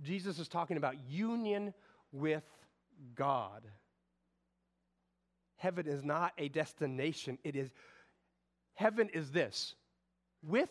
Jesus 0.00 0.38
is 0.38 0.46
talking 0.46 0.76
about 0.76 0.94
union 1.08 1.74
with 2.12 2.44
God. 3.16 3.62
Heaven 5.56 5.88
is 5.88 6.04
not 6.04 6.34
a 6.38 6.48
destination, 6.48 7.36
it 7.42 7.56
is 7.56 7.70
heaven 8.74 9.08
is 9.12 9.32
this 9.32 9.74
with 10.46 10.70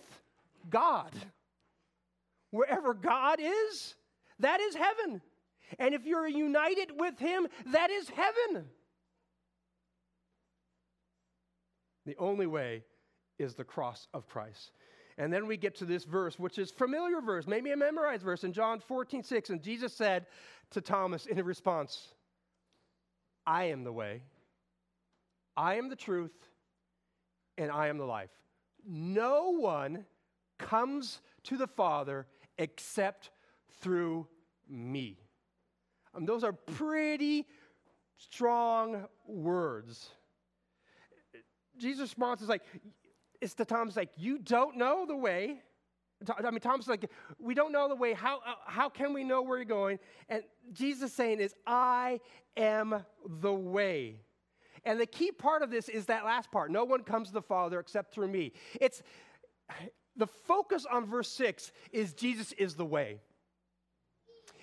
God. 0.69 1.11
Wherever 2.51 2.93
God 2.93 3.39
is, 3.39 3.95
that 4.39 4.59
is 4.59 4.75
heaven. 4.75 5.21
And 5.77 5.93
if 5.93 6.05
you're 6.05 6.27
united 6.27 6.91
with 6.97 7.19
Him, 7.19 7.47
that 7.67 7.91
is 7.91 8.09
heaven. 8.09 8.65
The 12.05 12.17
only 12.17 12.47
way 12.47 12.83
is 13.37 13.53
the 13.53 13.63
cross 13.63 14.07
of 14.13 14.27
Christ. 14.27 14.71
And 15.17 15.31
then 15.31 15.47
we 15.47 15.57
get 15.57 15.75
to 15.75 15.85
this 15.85 16.05
verse, 16.05 16.39
which 16.39 16.57
is 16.57 16.71
familiar 16.71 17.21
verse, 17.21 17.45
maybe 17.45 17.71
a 17.71 17.77
memorized 17.77 18.23
verse 18.23 18.43
in 18.43 18.53
John 18.53 18.79
14, 18.79 19.21
6. 19.21 19.49
And 19.49 19.61
Jesus 19.61 19.93
said 19.93 20.25
to 20.71 20.81
Thomas 20.81 21.25
in 21.25 21.43
response, 21.43 22.13
I 23.45 23.65
am 23.65 23.83
the 23.83 23.91
way, 23.91 24.23
I 25.57 25.75
am 25.75 25.89
the 25.89 25.95
truth, 25.95 26.31
and 27.57 27.69
I 27.69 27.87
am 27.87 27.97
the 27.97 28.05
life. 28.05 28.29
No 28.87 29.51
one 29.51 30.05
comes 30.57 31.19
to 31.43 31.57
the 31.57 31.67
Father 31.67 32.25
except 32.59 33.31
through 33.81 34.27
me. 34.69 35.17
Um, 36.13 36.25
those 36.25 36.43
are 36.43 36.53
pretty 36.53 37.47
strong 38.17 39.07
words. 39.25 40.09
Jesus' 41.77 42.01
response 42.01 42.41
is 42.41 42.49
like, 42.49 42.61
it's 43.41 43.53
to 43.55 43.65
Thomas 43.65 43.95
like, 43.95 44.09
you 44.17 44.37
don't 44.37 44.77
know 44.77 45.05
the 45.07 45.15
way. 45.15 45.61
I 46.37 46.51
mean, 46.51 46.59
Thomas 46.59 46.85
is 46.85 46.89
like, 46.89 47.09
we 47.39 47.53
don't 47.53 47.71
know 47.71 47.87
the 47.87 47.95
way. 47.95 48.13
How, 48.13 48.39
uh, 48.39 48.55
how 48.65 48.89
can 48.89 49.13
we 49.13 49.23
know 49.23 49.41
where 49.41 49.57
you're 49.57 49.65
going? 49.65 49.99
And 50.27 50.43
Jesus 50.73 51.13
saying 51.13 51.39
is, 51.39 51.55
I 51.65 52.19
am 52.57 53.05
the 53.25 53.53
way. 53.53 54.17
And 54.83 54.99
the 54.99 55.05
key 55.05 55.31
part 55.31 55.61
of 55.61 55.71
this 55.71 55.87
is 55.87 56.07
that 56.07 56.25
last 56.25 56.51
part. 56.51 56.71
No 56.71 56.83
one 56.83 57.03
comes 57.03 57.29
to 57.29 57.33
the 57.33 57.41
Father 57.41 57.79
except 57.79 58.13
through 58.13 58.27
me. 58.27 58.51
It's 58.81 59.01
the 60.19 60.27
focus 60.27 60.85
on 60.89 61.05
verse 61.05 61.29
6 61.31 61.71
is 61.91 62.13
Jesus 62.13 62.51
is 62.53 62.75
the 62.75 62.85
way. 62.85 63.19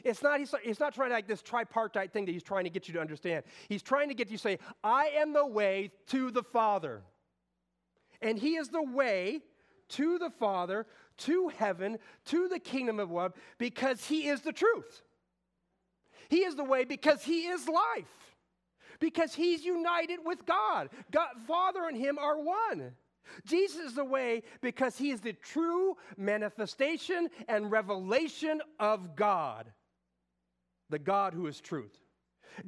It's 0.04 0.22
not, 0.22 0.38
he's, 0.38 0.54
he's 0.62 0.78
not 0.78 0.94
trying 0.94 1.08
to 1.08 1.14
like 1.16 1.26
this 1.26 1.42
tripartite 1.42 2.12
thing 2.12 2.26
that 2.26 2.32
he's 2.32 2.44
trying 2.44 2.62
to 2.62 2.70
get 2.70 2.86
you 2.86 2.94
to 2.94 3.00
understand. 3.00 3.42
He's 3.68 3.82
trying 3.82 4.08
to 4.08 4.14
get 4.14 4.30
you 4.30 4.36
to 4.36 4.42
say, 4.42 4.58
I 4.84 5.06
am 5.16 5.32
the 5.32 5.44
way 5.44 5.90
to 6.08 6.30
the 6.30 6.44
Father. 6.44 7.02
And 8.22 8.38
He 8.38 8.54
is 8.54 8.68
the 8.68 8.82
way 8.82 9.40
to 9.90 10.18
the 10.18 10.30
Father, 10.30 10.86
to 11.18 11.48
heaven, 11.48 11.98
to 12.26 12.48
the 12.48 12.58
kingdom 12.58 13.00
of 13.00 13.10
God, 13.10 13.32
because 13.58 14.06
He 14.06 14.28
is 14.28 14.42
the 14.42 14.52
truth. 14.52 15.02
He 16.28 16.44
is 16.44 16.54
the 16.54 16.64
way 16.64 16.84
because 16.84 17.24
He 17.24 17.46
is 17.46 17.68
life, 17.68 18.36
because 19.00 19.34
He's 19.34 19.64
united 19.64 20.20
with 20.24 20.46
God. 20.46 20.90
God 21.10 21.30
Father 21.46 21.86
and 21.88 21.96
Him 21.96 22.18
are 22.18 22.38
one. 22.38 22.92
Jesus 23.44 23.76
is 23.76 23.94
the 23.94 24.04
way 24.04 24.42
because 24.60 24.96
He 24.98 25.10
is 25.10 25.20
the 25.20 25.32
true 25.32 25.96
manifestation 26.16 27.28
and 27.48 27.70
revelation 27.70 28.60
of 28.78 29.16
God, 29.16 29.72
the 30.90 30.98
God 30.98 31.34
who 31.34 31.46
is 31.46 31.60
truth. 31.60 31.98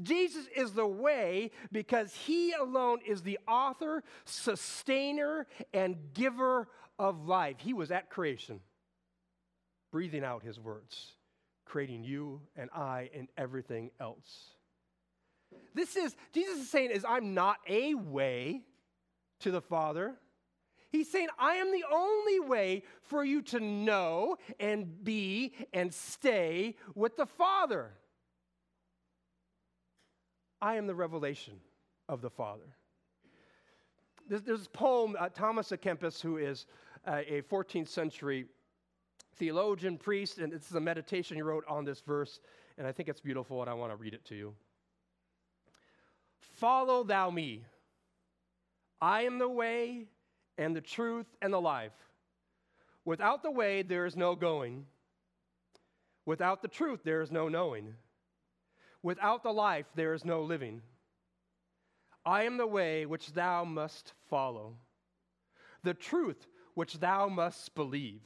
Jesus 0.03 0.47
is 0.55 0.73
the 0.73 0.87
way 0.87 1.51
because 1.73 2.15
he 2.15 2.53
alone 2.53 2.99
is 3.07 3.23
the 3.23 3.39
author, 3.49 4.03
sustainer, 4.25 5.47
and 5.73 5.97
giver 6.15 6.69
of 6.99 7.27
life. 7.27 7.57
He 7.59 7.73
was 7.73 7.91
at 7.91 8.11
creation, 8.11 8.61
breathing 9.93 10.25
out 10.25 10.43
his 10.43 10.59
words, 10.59 11.13
creating 11.65 12.05
you 12.05 12.41
and 12.57 12.71
I 12.75 13.11
and 13.15 13.29
everything 13.37 13.91
else. 14.01 14.51
This 15.75 15.97
is, 15.97 16.15
Jesus 16.33 16.59
is 16.59 16.71
saying, 16.71 16.91
is 16.91 17.05
I'm 17.09 17.35
not 17.35 17.57
a 17.69 17.95
way 17.95 18.63
to 19.41 19.51
the 19.51 19.63
Father. 19.63 20.15
He's 20.91 21.11
saying, 21.11 21.29
I 21.39 21.55
am 21.55 21.71
the 21.71 21.85
only 21.93 22.41
way 22.41 22.83
for 23.03 23.25
you 23.25 23.43
to 23.43 23.61
know 23.61 24.37
and 24.59 25.05
be 25.05 25.53
and 25.73 25.93
stay 25.93 26.77
with 26.95 27.17
the 27.17 27.27
Father. 27.27 27.91
I 30.61 30.77
am 30.77 30.87
the 30.87 30.95
revelation 30.95 31.55
of 32.09 32.23
the 32.23 32.31
Father. 32.31 32.77
There's, 34.29 34.43
there's 34.43 34.67
a 34.67 34.71
poem, 34.71 35.15
uh, 35.19 35.29
Thomas 35.29 35.71
à 35.71 35.79
Kempis, 35.79 36.21
who 36.21 36.39
is 36.39 36.67
uh, 37.07 37.21
a 37.29 37.43
14th 37.43 37.89
century 37.89 38.47
theologian, 39.37 39.99
priest, 39.99 40.39
and 40.39 40.53
this 40.53 40.69
is 40.69 40.75
a 40.75 40.81
meditation 40.81 41.37
he 41.37 41.43
wrote 41.43 41.65
on 41.69 41.85
this 41.85 42.01
verse, 42.01 42.41
and 42.77 42.87
I 42.87 42.93
think 42.93 43.09
it's 43.09 43.21
beautiful, 43.21 43.61
and 43.61 43.71
I 43.71 43.75
want 43.75 43.93
to 43.93 43.97
read 43.97 44.15
it 44.15 44.25
to 44.27 44.35
you. 44.35 44.55
Follow 46.41 47.05
thou 47.05 47.31
me. 47.31 47.65
I 49.01 49.23
am 49.23 49.39
the 49.39 49.49
way 49.49 50.09
and 50.59 50.77
the 50.77 50.81
truth 50.81 51.27
and 51.41 51.53
the 51.53 51.61
life. 51.61 51.93
Without 53.05 53.43
the 53.43 53.51
way, 53.51 53.83
there 53.83 54.05
is 54.05 54.17
no 54.17 54.35
going. 54.35 54.85
Without 56.27 56.61
the 56.61 56.69
truth, 56.69 57.01
there 57.05 57.23
is 57.23 57.31
no 57.31 57.49
knowing. 57.49 57.95
Without 59.03 59.43
the 59.43 59.53
life, 59.53 59.87
there 59.95 60.13
is 60.13 60.25
no 60.25 60.43
living. 60.43 60.83
I 62.27 62.43
am 62.43 62.59
the 62.59 62.67
way 62.67 63.07
which 63.07 63.33
thou 63.33 63.65
must 63.65 64.13
follow, 64.29 64.75
the 65.83 65.95
truth 65.95 66.47
which 66.75 66.99
thou 66.99 67.29
must 67.29 67.75
believe, 67.75 68.21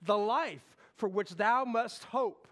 the 0.00 0.16
life 0.16 0.76
for 0.96 1.08
which 1.08 1.32
thou 1.32 1.64
must 1.64 2.04
hope. 2.04 2.48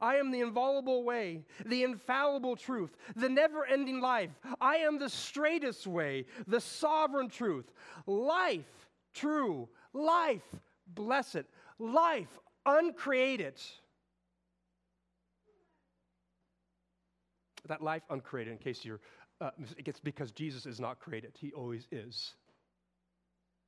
I 0.00 0.16
am 0.16 0.30
the 0.30 0.40
inviolable 0.40 1.02
way, 1.04 1.44
the 1.64 1.82
infallible 1.82 2.56
truth, 2.56 2.96
the 3.16 3.28
never 3.28 3.64
ending 3.64 4.00
life. 4.00 4.30
I 4.60 4.76
am 4.76 4.98
the 4.98 5.08
straightest 5.08 5.86
way, 5.86 6.26
the 6.46 6.60
sovereign 6.60 7.28
truth. 7.28 7.72
Life, 8.06 8.88
true, 9.14 9.68
life, 9.92 10.42
blessed, 10.86 11.44
life, 11.78 12.38
uncreated. 12.66 13.60
that 17.68 17.82
life 17.82 18.02
uncreated, 18.10 18.52
in 18.52 18.58
case 18.58 18.84
you're, 18.84 19.00
uh, 19.40 19.50
it's 19.76 20.00
because 20.00 20.32
Jesus 20.32 20.66
is 20.66 20.80
not 20.80 20.98
created. 20.98 21.32
He 21.38 21.52
always 21.52 21.86
is. 21.92 22.34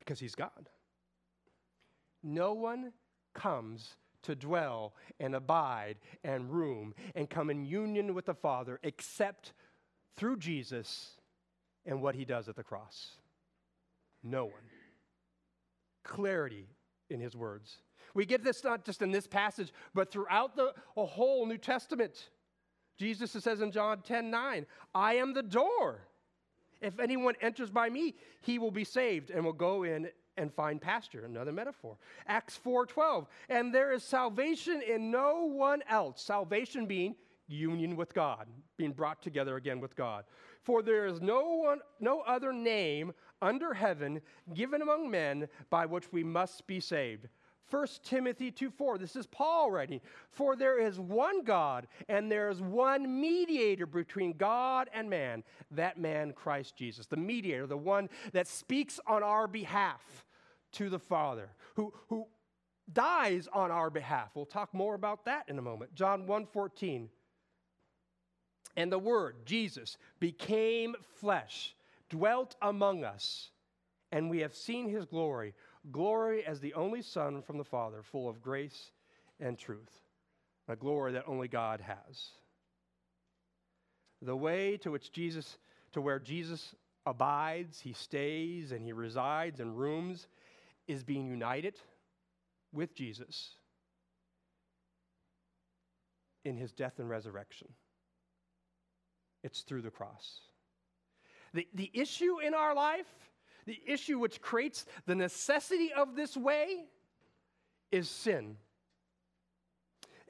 Because 0.01 0.19
he's 0.19 0.35
God. 0.35 0.69
No 2.23 2.53
one 2.55 2.93
comes 3.35 3.97
to 4.23 4.35
dwell 4.35 4.95
and 5.19 5.35
abide 5.35 5.97
and 6.25 6.51
room 6.51 6.95
and 7.15 7.29
come 7.29 7.51
in 7.51 7.65
union 7.65 8.15
with 8.15 8.27
the 8.27 8.35
Father 8.35 8.79
except 8.83 9.53
through 10.17 10.37
Jesus 10.37 11.13
and 11.87 12.03
what 12.03 12.15
he 12.15 12.25
does 12.25 12.49
at 12.49 12.57
the 12.57 12.63
cross. 12.63 13.13
No 14.23 14.45
one. 14.45 14.53
Clarity 16.05 16.69
in 17.09 17.21
his 17.21 17.37
words. 17.37 17.79
We 18.15 18.27
get 18.27 18.43
this 18.43 18.65
not 18.65 18.85
just 18.85 19.03
in 19.03 19.11
this 19.11 19.27
passage, 19.27 19.73
but 19.95 20.11
throughout 20.11 20.57
the 20.57 20.73
whole 20.97 21.47
New 21.47 21.59
Testament. 21.59 22.31
Jesus 22.99 23.31
says 23.31 23.61
in 23.61 23.73
John 23.73 24.03
10 24.03 24.31
9, 24.31 24.67
I 24.95 25.15
am 25.15 25.33
the 25.33 25.43
door. 25.43 26.01
If 26.81 26.99
anyone 26.99 27.35
enters 27.41 27.71
by 27.71 27.91
me, 27.91 28.15
he 28.41 28.59
will 28.59 28.71
be 28.71 28.85
saved 28.85 29.31
and 29.31 29.45
will 29.45 29.53
go 29.53 29.83
in 29.83 30.09
and 30.41 30.53
find 30.53 30.81
pasture. 30.81 31.25
Another 31.25 31.53
metaphor. 31.53 31.97
Acts 32.27 32.57
4:12. 32.57 33.27
And 33.49 33.75
there 33.75 33.93
is 33.93 34.03
salvation 34.03 34.83
in 34.83 35.11
no 35.11 35.45
one 35.45 35.83
else. 35.89 36.23
Salvation 36.23 36.87
being 36.87 37.15
union 37.47 37.97
with 37.97 38.15
God, 38.15 38.47
being 38.77 38.93
brought 38.93 39.23
together 39.23 39.57
again 39.57 39.81
with 39.81 39.97
God. 39.97 40.25
For 40.63 40.83
there 40.83 41.07
is 41.07 41.21
no 41.21 41.43
one 41.57 41.81
no 41.99 42.21
other 42.21 42.53
name 42.53 43.13
under 43.43 43.75
heaven 43.75 44.21
given 44.55 44.83
among 44.83 45.11
men 45.11 45.49
by 45.69 45.87
which 45.87 46.13
we 46.13 46.23
must 46.23 46.67
be 46.67 46.81
saved. 46.81 47.29
1 47.71 47.87
Timothy 48.03 48.51
2 48.51 48.71
4, 48.71 48.99
this 48.99 49.15
is 49.15 49.27
Paul 49.27 49.71
writing. 49.71 50.01
For 50.31 50.57
there 50.57 50.81
is 50.81 50.99
one 50.99 51.45
God, 51.45 51.87
and 52.09 52.31
there 52.31 52.51
is 52.51 52.61
one 52.61 53.21
mediator 53.21 53.87
between 53.87 54.33
God 54.33 54.91
and 54.93 55.09
man, 55.09 55.45
that 55.71 55.99
man, 55.99 56.33
Christ 56.33 56.77
Jesus. 56.77 57.07
The 57.07 57.17
mediator, 57.17 57.67
the 57.67 57.77
one 57.77 58.09
that 58.33 58.49
speaks 58.49 58.99
on 59.07 59.23
our 59.23 59.47
behalf 59.47 60.27
to 60.73 60.89
the 60.89 60.99
Father, 60.99 61.51
who, 61.77 61.93
who 62.09 62.27
dies 62.93 63.49
on 63.53 63.71
our 63.71 63.91
behalf. 63.91 64.31
We'll 64.35 64.47
talk 64.47 64.73
more 64.75 64.95
about 64.95 65.25
that 65.25 65.45
in 65.49 65.59
a 65.59 65.63
moment. 65.63 65.95
John 65.95 66.27
1 66.27 66.47
14. 66.47 67.09
And 68.77 68.93
the 68.93 68.99
Word, 68.99 69.45
Jesus, 69.45 69.97
became 70.21 70.95
flesh, 71.17 71.75
dwelt 72.09 72.55
among 72.63 73.05
us, 73.05 73.51
and 74.13 74.31
we 74.31 74.39
have 74.39 74.55
seen 74.55 74.89
his 74.89 75.05
glory 75.05 75.55
glory 75.91 76.45
as 76.45 76.61
the 76.61 76.75
only 76.75 77.03
Son 77.03 77.43
from 77.43 77.59
the 77.59 77.65
Father, 77.65 78.03
full 78.03 78.29
of 78.29 78.43
grace 78.43 78.93
and 79.39 79.59
truth, 79.59 80.03
a 80.69 80.77
glory 80.77 81.13
that 81.13 81.25
only 81.27 81.49
God 81.49 81.81
has. 81.81 82.31
The 84.23 84.37
way 84.37 84.77
to 84.79 84.91
which 84.91 85.13
Jesus, 85.13 85.59
to 85.93 86.01
where 86.01 86.19
Jesus 86.19 86.75
abides, 87.07 87.81
he 87.81 87.95
stays, 87.95 88.73
and 88.73 88.85
he 88.85 88.93
resides 88.93 89.61
and 89.61 89.79
rooms, 89.79 90.29
is 90.91 91.05
being 91.05 91.27
united 91.27 91.77
with 92.73 92.95
Jesus 92.95 93.55
in 96.45 96.57
his 96.57 96.73
death 96.73 96.99
and 96.99 97.09
resurrection. 97.09 97.69
It's 99.43 99.63
through 99.63 99.83
the 99.83 99.91
cross. 99.91 100.41
The, 101.55 101.67
the 101.75 101.91
issue 101.95 102.41
in 102.41 102.55
our 102.55 102.75
life 102.75 103.07
the 103.67 103.81
issue 103.87 104.19
which 104.19 104.41
creates 104.41 104.87
the 105.07 105.15
necessity 105.15 105.93
of 105.93 106.17
this 106.17 106.37
way 106.37 106.87
is 107.93 108.09
sin. 108.09 108.57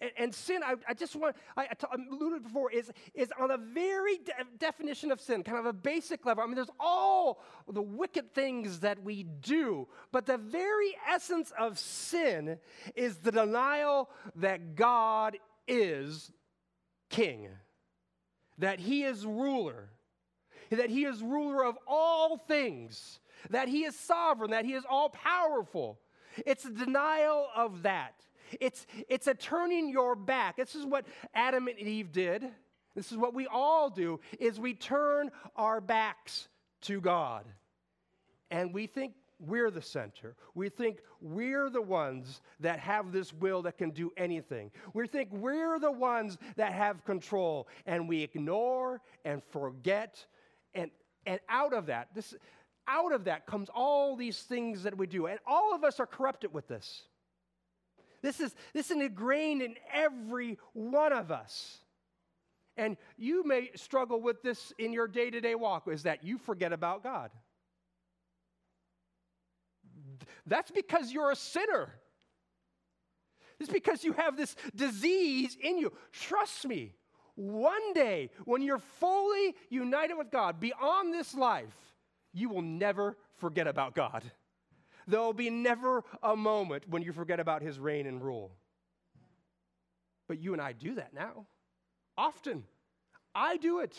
And, 0.00 0.10
and 0.16 0.34
sin, 0.34 0.62
I, 0.64 0.74
I, 0.88 0.94
just 0.94 1.14
want, 1.14 1.36
I, 1.56 1.62
I, 1.62 1.74
t- 1.74 1.86
I 1.90 1.96
alluded 2.10 2.44
before, 2.44 2.70
is, 2.70 2.90
is 3.14 3.30
on 3.38 3.50
a 3.50 3.58
very 3.58 4.18
de- 4.18 4.32
definition 4.58 5.12
of 5.12 5.20
sin, 5.20 5.42
kind 5.42 5.58
of 5.58 5.66
a 5.66 5.72
basic 5.72 6.24
level. 6.24 6.42
I 6.42 6.46
mean, 6.46 6.56
there's 6.56 6.68
all 6.78 7.42
the 7.68 7.82
wicked 7.82 8.34
things 8.34 8.80
that 8.80 9.02
we 9.02 9.24
do, 9.24 9.88
but 10.12 10.26
the 10.26 10.38
very 10.38 10.96
essence 11.08 11.52
of 11.58 11.78
sin 11.78 12.58
is 12.94 13.18
the 13.18 13.32
denial 13.32 14.08
that 14.36 14.74
God 14.74 15.36
is 15.68 16.32
king, 17.10 17.48
that 18.58 18.80
he 18.80 19.04
is 19.04 19.26
ruler 19.26 19.90
that 20.76 20.90
he 20.90 21.04
is 21.04 21.22
ruler 21.22 21.64
of 21.64 21.76
all 21.86 22.36
things, 22.36 23.20
that 23.50 23.68
he 23.68 23.84
is 23.84 23.96
sovereign, 23.96 24.50
that 24.50 24.64
he 24.64 24.74
is 24.74 24.84
all 24.88 25.10
powerful. 25.10 25.98
It's 26.46 26.64
a 26.64 26.70
denial 26.70 27.48
of 27.56 27.82
that. 27.82 28.14
It's, 28.60 28.86
it's 29.08 29.26
a 29.26 29.34
turning 29.34 29.88
your 29.88 30.14
back. 30.14 30.56
This 30.56 30.74
is 30.74 30.84
what 30.84 31.06
Adam 31.34 31.68
and 31.68 31.78
Eve 31.78 32.12
did. 32.12 32.44
This 32.94 33.12
is 33.12 33.18
what 33.18 33.34
we 33.34 33.46
all 33.46 33.88
do 33.88 34.20
is 34.38 34.58
we 34.58 34.74
turn 34.74 35.30
our 35.56 35.80
backs 35.80 36.48
to 36.82 37.00
God. 37.00 37.44
And 38.50 38.74
we 38.74 38.86
think 38.86 39.12
we're 39.38 39.70
the 39.70 39.82
center. 39.82 40.34
We 40.54 40.68
think 40.68 40.98
we're 41.20 41.70
the 41.70 41.80
ones 41.80 42.40
that 42.58 42.78
have 42.80 43.12
this 43.12 43.32
will 43.32 43.62
that 43.62 43.78
can 43.78 43.90
do 43.90 44.10
anything. 44.16 44.70
We 44.92 45.06
think 45.06 45.28
we're 45.32 45.78
the 45.78 45.92
ones 45.92 46.36
that 46.56 46.72
have 46.72 47.04
control. 47.04 47.68
And 47.86 48.08
we 48.08 48.22
ignore 48.22 49.00
and 49.24 49.42
forget 49.50 50.26
and, 50.74 50.90
and 51.26 51.40
out 51.48 51.72
of 51.72 51.86
that, 51.86 52.08
this, 52.14 52.34
out 52.86 53.12
of 53.12 53.24
that 53.24 53.46
comes 53.46 53.68
all 53.74 54.16
these 54.16 54.42
things 54.42 54.82
that 54.82 54.96
we 54.96 55.06
do. 55.06 55.26
And 55.26 55.38
all 55.46 55.74
of 55.74 55.84
us 55.84 56.00
are 56.00 56.06
corrupted 56.06 56.52
with 56.52 56.68
this. 56.68 57.02
This 58.22 58.40
is, 58.40 58.54
this 58.74 58.90
is 58.90 58.96
ingrained 59.00 59.62
in 59.62 59.74
every 59.92 60.59
one 60.72 61.12
of 61.12 61.30
us. 61.30 61.78
And 62.76 62.96
you 63.16 63.44
may 63.44 63.70
struggle 63.74 64.20
with 64.20 64.42
this 64.42 64.72
in 64.78 64.92
your 64.92 65.09
day 65.09 65.30
to 65.30 65.40
day 65.40 65.54
walk, 65.54 65.88
is 65.88 66.04
that 66.04 66.24
you 66.24 66.38
forget 66.38 66.72
about 66.72 67.02
God. 67.02 67.30
That's 70.46 70.70
because 70.70 71.12
you're 71.12 71.30
a 71.30 71.37
sinner. 71.37 71.92
It's 73.59 73.70
because 73.70 74.02
you 74.04 74.12
have 74.14 74.37
this 74.37 74.56
disease 74.74 75.56
in 75.61 75.78
you. 75.78 75.92
Trust 76.12 76.66
me, 76.66 76.94
one 77.35 77.92
day, 77.92 78.30
when 78.44 78.62
you're 78.62 78.78
fully 78.78 79.54
united 79.68 80.14
with 80.14 80.30
God 80.30 80.61
beyond 80.61 81.12
this 81.12 81.35
life, 81.35 81.74
you 82.33 82.48
will 82.48 82.62
never 82.62 83.16
forget 83.37 83.66
about 83.66 83.94
God. 83.94 84.30
There 85.10 85.20
will 85.20 85.32
be 85.32 85.50
never 85.50 86.04
a 86.22 86.36
moment 86.36 86.84
when 86.88 87.02
you 87.02 87.12
forget 87.12 87.40
about 87.40 87.62
his 87.62 87.78
reign 87.78 88.06
and 88.06 88.22
rule. 88.22 88.52
But 90.28 90.38
you 90.38 90.52
and 90.52 90.62
I 90.62 90.72
do 90.72 90.94
that 90.94 91.12
now. 91.12 91.46
Often. 92.16 92.64
I 93.34 93.56
do 93.56 93.80
it. 93.80 93.98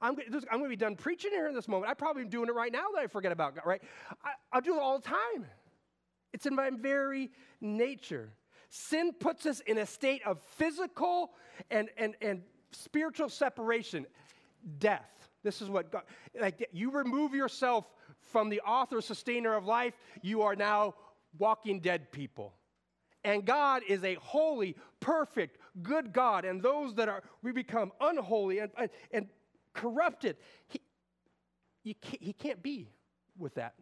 I'm, 0.00 0.16
I'm 0.30 0.58
going 0.58 0.64
to 0.64 0.68
be 0.68 0.76
done 0.76 0.96
preaching 0.96 1.30
here 1.32 1.48
in 1.48 1.54
this 1.54 1.66
moment. 1.66 1.90
I 1.90 1.94
probably 1.94 2.22
am 2.22 2.28
doing 2.28 2.48
it 2.48 2.54
right 2.54 2.72
now 2.72 2.86
that 2.94 3.00
I 3.00 3.06
forget 3.06 3.32
about 3.32 3.56
God, 3.56 3.64
right? 3.66 3.82
I, 4.24 4.30
I 4.52 4.60
do 4.60 4.76
it 4.76 4.80
all 4.80 4.98
the 4.98 5.08
time. 5.08 5.46
It's 6.32 6.46
in 6.46 6.54
my 6.54 6.70
very 6.70 7.30
nature. 7.60 8.32
Sin 8.68 9.12
puts 9.18 9.46
us 9.46 9.60
in 9.60 9.78
a 9.78 9.86
state 9.86 10.22
of 10.26 10.40
physical 10.56 11.30
and, 11.70 11.88
and, 11.96 12.14
and 12.20 12.42
spiritual 12.72 13.28
separation, 13.28 14.06
death. 14.78 15.28
This 15.42 15.60
is 15.60 15.68
what 15.68 15.92
God, 15.92 16.02
like 16.40 16.68
you 16.72 16.90
remove 16.90 17.34
yourself 17.34 17.84
from 18.24 18.48
the 18.48 18.60
author, 18.60 19.00
sustainer 19.00 19.54
of 19.54 19.64
life, 19.64 19.94
you 20.22 20.42
are 20.42 20.56
now 20.56 20.94
walking 21.38 21.80
dead 21.80 22.12
people. 22.12 22.54
And 23.24 23.44
God 23.44 23.82
is 23.88 24.04
a 24.04 24.14
holy, 24.14 24.76
perfect, 25.00 25.58
good 25.82 26.12
God. 26.12 26.44
And 26.44 26.62
those 26.62 26.94
that 26.96 27.08
are, 27.08 27.22
we 27.42 27.52
become 27.52 27.92
unholy 28.00 28.58
and, 28.58 28.70
and, 28.76 28.90
and 29.10 29.28
corrupted. 29.72 30.36
He, 31.82 31.94
can't, 31.94 32.22
he 32.22 32.32
can't 32.32 32.62
be 32.62 32.88
with 33.38 33.54
that. 33.54 33.74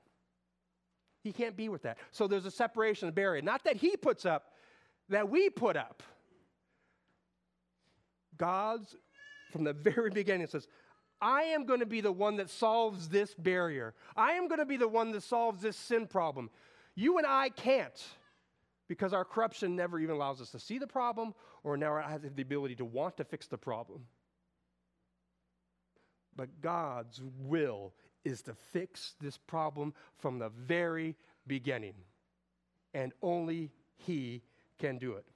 He 1.23 1.33
can't 1.33 1.57
be 1.57 1.69
with 1.69 1.83
that. 1.83 1.99
So 2.11 2.27
there's 2.27 2.47
a 2.47 2.51
separation, 2.51 3.09
a 3.09 3.13
barrier. 3.13 3.43
Not 3.43 3.65
that 3.65 3.77
he 3.77 3.97
puts 3.97 4.27
up, 4.27 4.53
that 5.09 5.29
we 5.29 5.51
put 5.51 5.77
up. 5.77 6.03
God's, 8.37 8.97
from 9.53 9.65
the 9.65 9.73
very 9.73 10.11
beginning, 10.11 10.47
says, 10.47 10.67
I 11.23 11.43
am 11.43 11.65
going 11.65 11.79
to 11.81 11.87
be 11.87 12.01
the 12.01 12.11
one 12.11 12.37
that 12.37 12.51
solves 12.51 13.09
this 13.09 13.33
barrier. 13.33 13.95
I 14.17 14.33
am 14.33 14.49
going 14.49 14.59
to 14.59 14.67
be 14.67 14.77
the 14.77 14.89
one 14.89 15.13
that 15.13 15.23
solves 15.23 15.63
this 15.63 15.77
sin 15.77 16.09
problem. 16.09 16.51
You 16.97 17.19
and 17.19 17.27
I 17.27 17.49
can't 17.49 18.05
because 18.89 19.13
our 19.13 19.25
corruption 19.25 19.77
never 19.77 20.01
even 20.01 20.17
allows 20.17 20.41
us 20.41 20.51
to 20.51 20.59
see 20.59 20.79
the 20.79 20.87
problem 20.87 21.33
or 21.63 21.77
never 21.77 22.03
has 22.03 22.21
the 22.23 22.43
ability 22.43 22.75
to 22.75 22.85
want 22.85 23.17
to 23.19 23.25
fix 23.25 23.47
the 23.47 23.57
problem. 23.57 24.05
But 26.35 26.61
God's 26.61 27.21
will 27.39 27.95
is 28.25 28.43
to 28.43 28.55
fix 28.55 29.15
this 29.21 29.39
problem 29.39 29.95
from 30.19 30.41
the 30.41 30.49
very 30.49 31.15
beginning. 31.47 31.95
And 32.95 33.13
only 33.23 33.71
He 33.95 34.43
can 34.79 34.99
do 34.99 35.13
it. 35.13 35.27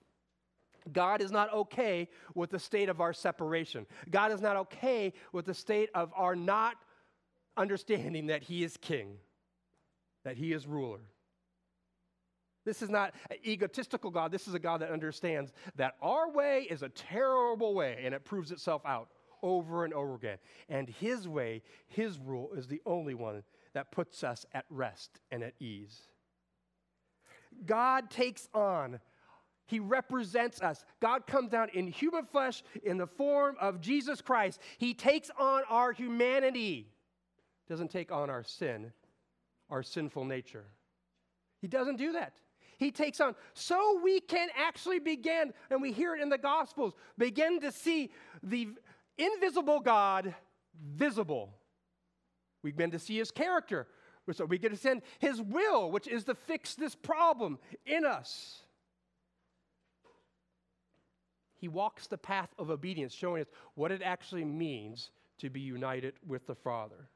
God 0.92 1.20
is 1.20 1.30
not 1.30 1.52
okay 1.52 2.08
with 2.34 2.50
the 2.50 2.58
state 2.58 2.88
of 2.88 3.00
our 3.00 3.12
separation. 3.12 3.86
God 4.10 4.32
is 4.32 4.40
not 4.40 4.56
okay 4.56 5.12
with 5.32 5.46
the 5.46 5.54
state 5.54 5.90
of 5.94 6.12
our 6.16 6.36
not 6.36 6.76
understanding 7.56 8.26
that 8.26 8.42
He 8.42 8.62
is 8.64 8.76
King, 8.76 9.16
that 10.24 10.36
He 10.36 10.52
is 10.52 10.66
ruler. 10.66 11.00
This 12.64 12.82
is 12.82 12.90
not 12.90 13.14
an 13.30 13.36
egotistical 13.46 14.10
God. 14.10 14.32
This 14.32 14.48
is 14.48 14.54
a 14.54 14.58
God 14.58 14.80
that 14.80 14.90
understands 14.90 15.52
that 15.76 15.94
our 16.02 16.30
way 16.30 16.66
is 16.68 16.82
a 16.82 16.88
terrible 16.88 17.74
way 17.74 18.00
and 18.02 18.12
it 18.12 18.24
proves 18.24 18.50
itself 18.50 18.82
out 18.84 19.08
over 19.42 19.84
and 19.84 19.94
over 19.94 20.14
again. 20.14 20.38
And 20.68 20.88
His 20.88 21.28
way, 21.28 21.62
His 21.86 22.18
rule, 22.18 22.50
is 22.56 22.66
the 22.66 22.82
only 22.84 23.14
one 23.14 23.44
that 23.72 23.92
puts 23.92 24.24
us 24.24 24.44
at 24.52 24.64
rest 24.68 25.20
and 25.30 25.42
at 25.42 25.54
ease. 25.60 26.00
God 27.64 28.10
takes 28.10 28.48
on 28.52 29.00
He 29.66 29.80
represents 29.80 30.62
us. 30.62 30.84
God 31.00 31.26
comes 31.26 31.50
down 31.50 31.68
in 31.74 31.88
human 31.88 32.24
flesh 32.24 32.62
in 32.84 32.96
the 32.98 33.06
form 33.06 33.56
of 33.60 33.80
Jesus 33.80 34.20
Christ. 34.20 34.60
He 34.78 34.94
takes 34.94 35.30
on 35.38 35.62
our 35.68 35.92
humanity, 35.92 36.88
doesn't 37.68 37.90
take 37.90 38.12
on 38.12 38.30
our 38.30 38.44
sin, 38.44 38.92
our 39.68 39.82
sinful 39.82 40.24
nature. 40.24 40.64
He 41.60 41.68
doesn't 41.68 41.96
do 41.96 42.12
that. 42.12 42.34
He 42.78 42.90
takes 42.90 43.20
on, 43.20 43.34
so 43.54 44.00
we 44.04 44.20
can 44.20 44.48
actually 44.54 44.98
begin, 44.98 45.52
and 45.70 45.80
we 45.80 45.92
hear 45.92 46.14
it 46.14 46.20
in 46.20 46.28
the 46.28 46.38
Gospels, 46.38 46.92
begin 47.16 47.60
to 47.60 47.72
see 47.72 48.10
the 48.42 48.68
invisible 49.18 49.80
God 49.80 50.34
visible. 50.94 51.54
We 52.62 52.72
begin 52.72 52.90
to 52.90 52.98
see 52.98 53.16
his 53.16 53.30
character. 53.30 53.88
So 54.32 54.44
we 54.44 54.58
get 54.58 54.72
to 54.72 54.76
send 54.76 55.02
his 55.20 55.40
will, 55.40 55.90
which 55.90 56.06
is 56.06 56.24
to 56.24 56.34
fix 56.34 56.74
this 56.74 56.94
problem 56.94 57.58
in 57.86 58.04
us. 58.04 58.62
He 61.66 61.68
walks 61.68 62.06
the 62.06 62.16
path 62.16 62.50
of 62.60 62.70
obedience, 62.70 63.12
showing 63.12 63.42
us 63.42 63.48
what 63.74 63.90
it 63.90 64.00
actually 64.00 64.44
means 64.44 65.10
to 65.38 65.50
be 65.50 65.58
united 65.58 66.14
with 66.24 66.46
the 66.46 66.54
Father. 66.54 67.08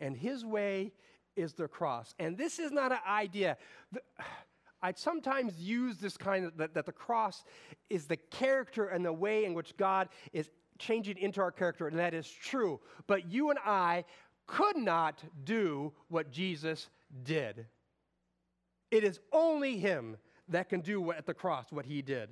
And 0.00 0.16
his 0.16 0.44
way 0.44 0.92
is 1.34 1.52
the 1.52 1.66
cross. 1.66 2.14
And 2.20 2.38
this 2.38 2.60
is 2.60 2.70
not 2.70 2.92
an 2.92 3.00
idea. 3.08 3.56
I 4.80 4.92
sometimes 4.92 5.58
use 5.58 5.98
this 5.98 6.16
kind 6.16 6.44
of 6.44 6.56
that, 6.58 6.74
that 6.74 6.86
the 6.86 6.92
cross 6.92 7.42
is 7.90 8.06
the 8.06 8.18
character 8.18 8.86
and 8.86 9.04
the 9.04 9.12
way 9.12 9.44
in 9.44 9.52
which 9.52 9.76
God 9.76 10.10
is 10.32 10.48
changing 10.78 11.18
into 11.18 11.40
our 11.40 11.50
character, 11.50 11.88
and 11.88 11.98
that 11.98 12.14
is 12.14 12.30
true. 12.30 12.78
But 13.08 13.32
you 13.32 13.50
and 13.50 13.58
I 13.64 14.04
could 14.46 14.76
not 14.76 15.24
do 15.42 15.92
what 16.06 16.30
Jesus 16.30 16.88
did. 17.24 17.66
It 18.92 19.02
is 19.02 19.18
only 19.32 19.76
Him 19.76 20.18
that 20.50 20.68
can 20.68 20.82
do 20.82 21.00
what, 21.00 21.16
at 21.16 21.26
the 21.26 21.34
cross 21.34 21.72
what 21.72 21.86
He 21.86 22.00
did. 22.00 22.28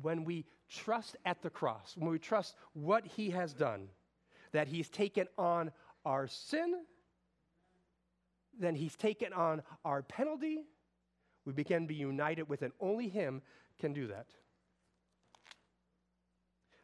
When 0.00 0.24
we 0.24 0.46
trust 0.68 1.16
at 1.24 1.42
the 1.42 1.50
cross, 1.50 1.94
when 1.96 2.10
we 2.10 2.18
trust 2.18 2.54
what 2.72 3.06
He 3.06 3.30
has 3.30 3.52
done, 3.52 3.88
that 4.52 4.68
He's 4.68 4.88
taken 4.88 5.26
on 5.36 5.72
our 6.04 6.26
sin, 6.26 6.74
then 8.58 8.74
He's 8.74 8.96
taken 8.96 9.32
on 9.32 9.62
our 9.84 10.02
penalty, 10.02 10.60
we 11.44 11.52
begin 11.52 11.82
to 11.82 11.88
be 11.88 11.94
united 11.94 12.48
with, 12.48 12.62
and 12.62 12.72
only 12.80 13.08
Him 13.08 13.42
can 13.78 13.92
do 13.92 14.06
that. 14.08 14.26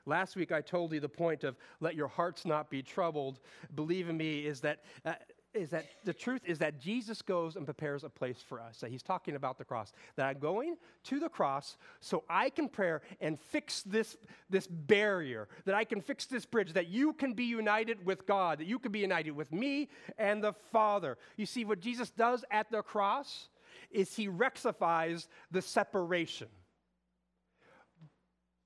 Last 0.07 0.37
week 0.37 0.53
I 0.53 0.61
told 0.61 0.93
you 0.93 1.01
the 1.01 1.09
point 1.09 1.45
of 1.45 1.57
let 1.81 1.95
your 1.95 2.09
hearts 2.09 2.45
not 2.45 2.71
be 2.71 2.83
troubled. 2.83 3.41
Believe 3.75 4.09
in 4.09 4.17
me 4.17 4.41
is 4.41 4.61
that 4.61 4.85
uh, 5.05 5.15
is 5.55 5.71
that 5.71 5.87
the 6.05 6.13
truth 6.13 6.43
is 6.45 6.59
that 6.59 6.81
Jesus 6.81 7.23
goes 7.23 7.57
and 7.57 7.65
prepares 7.65 8.05
a 8.05 8.09
place 8.09 8.43
for 8.47 8.61
us. 8.61 8.79
That 8.79 8.91
he's 8.91 9.03
talking 9.03 9.37
about 9.37 9.59
the 9.59 9.65
cross. 9.65 9.93
That 10.17 10.27
I'm 10.27 10.39
going 10.39 10.77
to 11.05 11.21
the 11.21 11.29
cross 11.29 11.77
so 12.01 12.25
I 12.29 12.51
can 12.51 12.69
pray 12.69 12.99
and 13.21 13.39
fix 13.41 13.83
this, 13.83 14.17
this 14.51 14.67
barrier, 14.67 15.49
that 15.65 15.75
I 15.75 15.85
can 15.85 16.01
fix 16.01 16.27
this 16.27 16.45
bridge, 16.45 16.73
that 16.75 16.89
you 16.89 17.13
can 17.13 17.33
be 17.33 17.45
united 17.45 18.05
with 18.05 18.27
God, 18.27 18.59
that 18.59 18.67
you 18.67 18.79
can 18.79 18.93
be 18.93 19.01
united 19.01 19.33
with 19.33 19.53
me 19.53 19.89
and 20.19 20.43
the 20.43 20.53
Father. 20.73 21.17
You 21.37 21.47
see, 21.47 21.65
what 21.65 21.81
Jesus 21.81 22.11
does 22.11 22.45
at 22.51 22.71
the 22.71 22.83
cross 22.83 23.49
is 23.91 24.15
he 24.15 24.29
rectifies 24.29 25.29
the 25.51 25.63
separation 25.63 26.49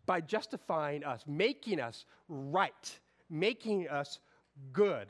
by 0.07 0.21
justifying 0.23 1.05
us, 1.05 1.23
making 1.27 1.81
us 1.81 2.07
right, 2.29 2.99
making 3.29 3.89
us 3.89 4.21
good. 4.73 5.07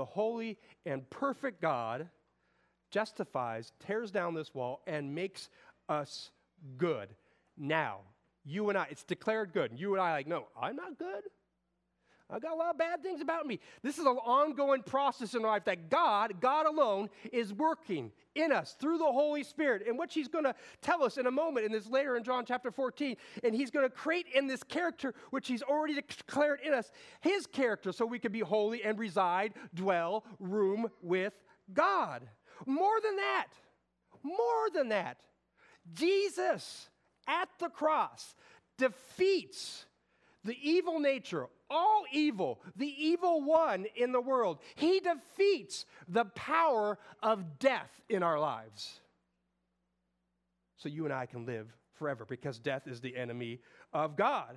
The 0.00 0.06
holy 0.06 0.56
and 0.86 1.08
perfect 1.10 1.60
God 1.60 2.08
justifies, 2.90 3.74
tears 3.86 4.10
down 4.10 4.32
this 4.32 4.54
wall, 4.54 4.80
and 4.86 5.14
makes 5.14 5.50
us 5.90 6.30
good. 6.78 7.10
Now, 7.58 7.98
you 8.42 8.70
and 8.70 8.78
I, 8.78 8.86
it's 8.90 9.04
declared 9.04 9.52
good. 9.52 9.72
You 9.76 9.92
and 9.92 10.00
I, 10.00 10.12
like, 10.12 10.26
no, 10.26 10.46
I'm 10.58 10.74
not 10.74 10.98
good. 10.98 11.24
I've 12.32 12.42
got 12.42 12.52
a 12.52 12.56
lot 12.56 12.70
of 12.70 12.78
bad 12.78 13.02
things 13.02 13.20
about 13.20 13.46
me. 13.46 13.58
This 13.82 13.98
is 13.98 14.06
an 14.06 14.16
ongoing 14.16 14.82
process 14.82 15.34
in 15.34 15.42
life 15.42 15.64
that 15.64 15.90
God, 15.90 16.40
God 16.40 16.66
alone, 16.66 17.10
is 17.32 17.52
working 17.52 18.12
in 18.34 18.52
us 18.52 18.76
through 18.80 18.98
the 18.98 19.04
Holy 19.04 19.42
Spirit, 19.42 19.86
and 19.86 19.98
which 19.98 20.14
He's 20.14 20.28
going 20.28 20.44
to 20.44 20.54
tell 20.80 21.02
us 21.02 21.18
in 21.18 21.26
a 21.26 21.30
moment, 21.30 21.66
in 21.66 21.72
this 21.72 21.88
later 21.88 22.16
in 22.16 22.22
John 22.22 22.44
chapter 22.44 22.70
14. 22.70 23.16
And 23.42 23.54
He's 23.54 23.70
going 23.70 23.88
to 23.88 23.94
create 23.94 24.26
in 24.34 24.46
this 24.46 24.62
character, 24.62 25.14
which 25.30 25.48
He's 25.48 25.62
already 25.62 25.94
declared 25.94 26.60
in 26.64 26.72
us, 26.72 26.90
His 27.20 27.46
character, 27.46 27.92
so 27.92 28.06
we 28.06 28.18
can 28.18 28.32
be 28.32 28.40
holy 28.40 28.82
and 28.84 28.98
reside, 28.98 29.54
dwell, 29.74 30.24
room 30.38 30.88
with 31.02 31.34
God. 31.72 32.28
More 32.66 33.00
than 33.02 33.16
that, 33.16 33.46
more 34.22 34.70
than 34.72 34.90
that, 34.90 35.18
Jesus 35.92 36.88
at 37.26 37.48
the 37.58 37.68
cross 37.68 38.34
defeats 38.76 39.86
the 40.44 40.56
evil 40.62 41.00
nature, 41.00 41.48
all 41.70 42.04
evil, 42.12 42.60
the 42.76 42.92
evil 42.98 43.42
one 43.42 43.86
in 43.96 44.12
the 44.12 44.20
world. 44.20 44.58
He 44.74 45.00
defeats 45.00 45.86
the 46.08 46.24
power 46.26 46.98
of 47.22 47.58
death 47.58 47.90
in 48.08 48.22
our 48.22 48.38
lives. 48.38 49.00
So 50.76 50.88
you 50.88 51.04
and 51.04 51.14
I 51.14 51.26
can 51.26 51.46
live 51.46 51.68
forever 51.94 52.24
because 52.28 52.58
death 52.58 52.86
is 52.86 53.00
the 53.00 53.16
enemy 53.16 53.60
of 53.92 54.16
God. 54.16 54.56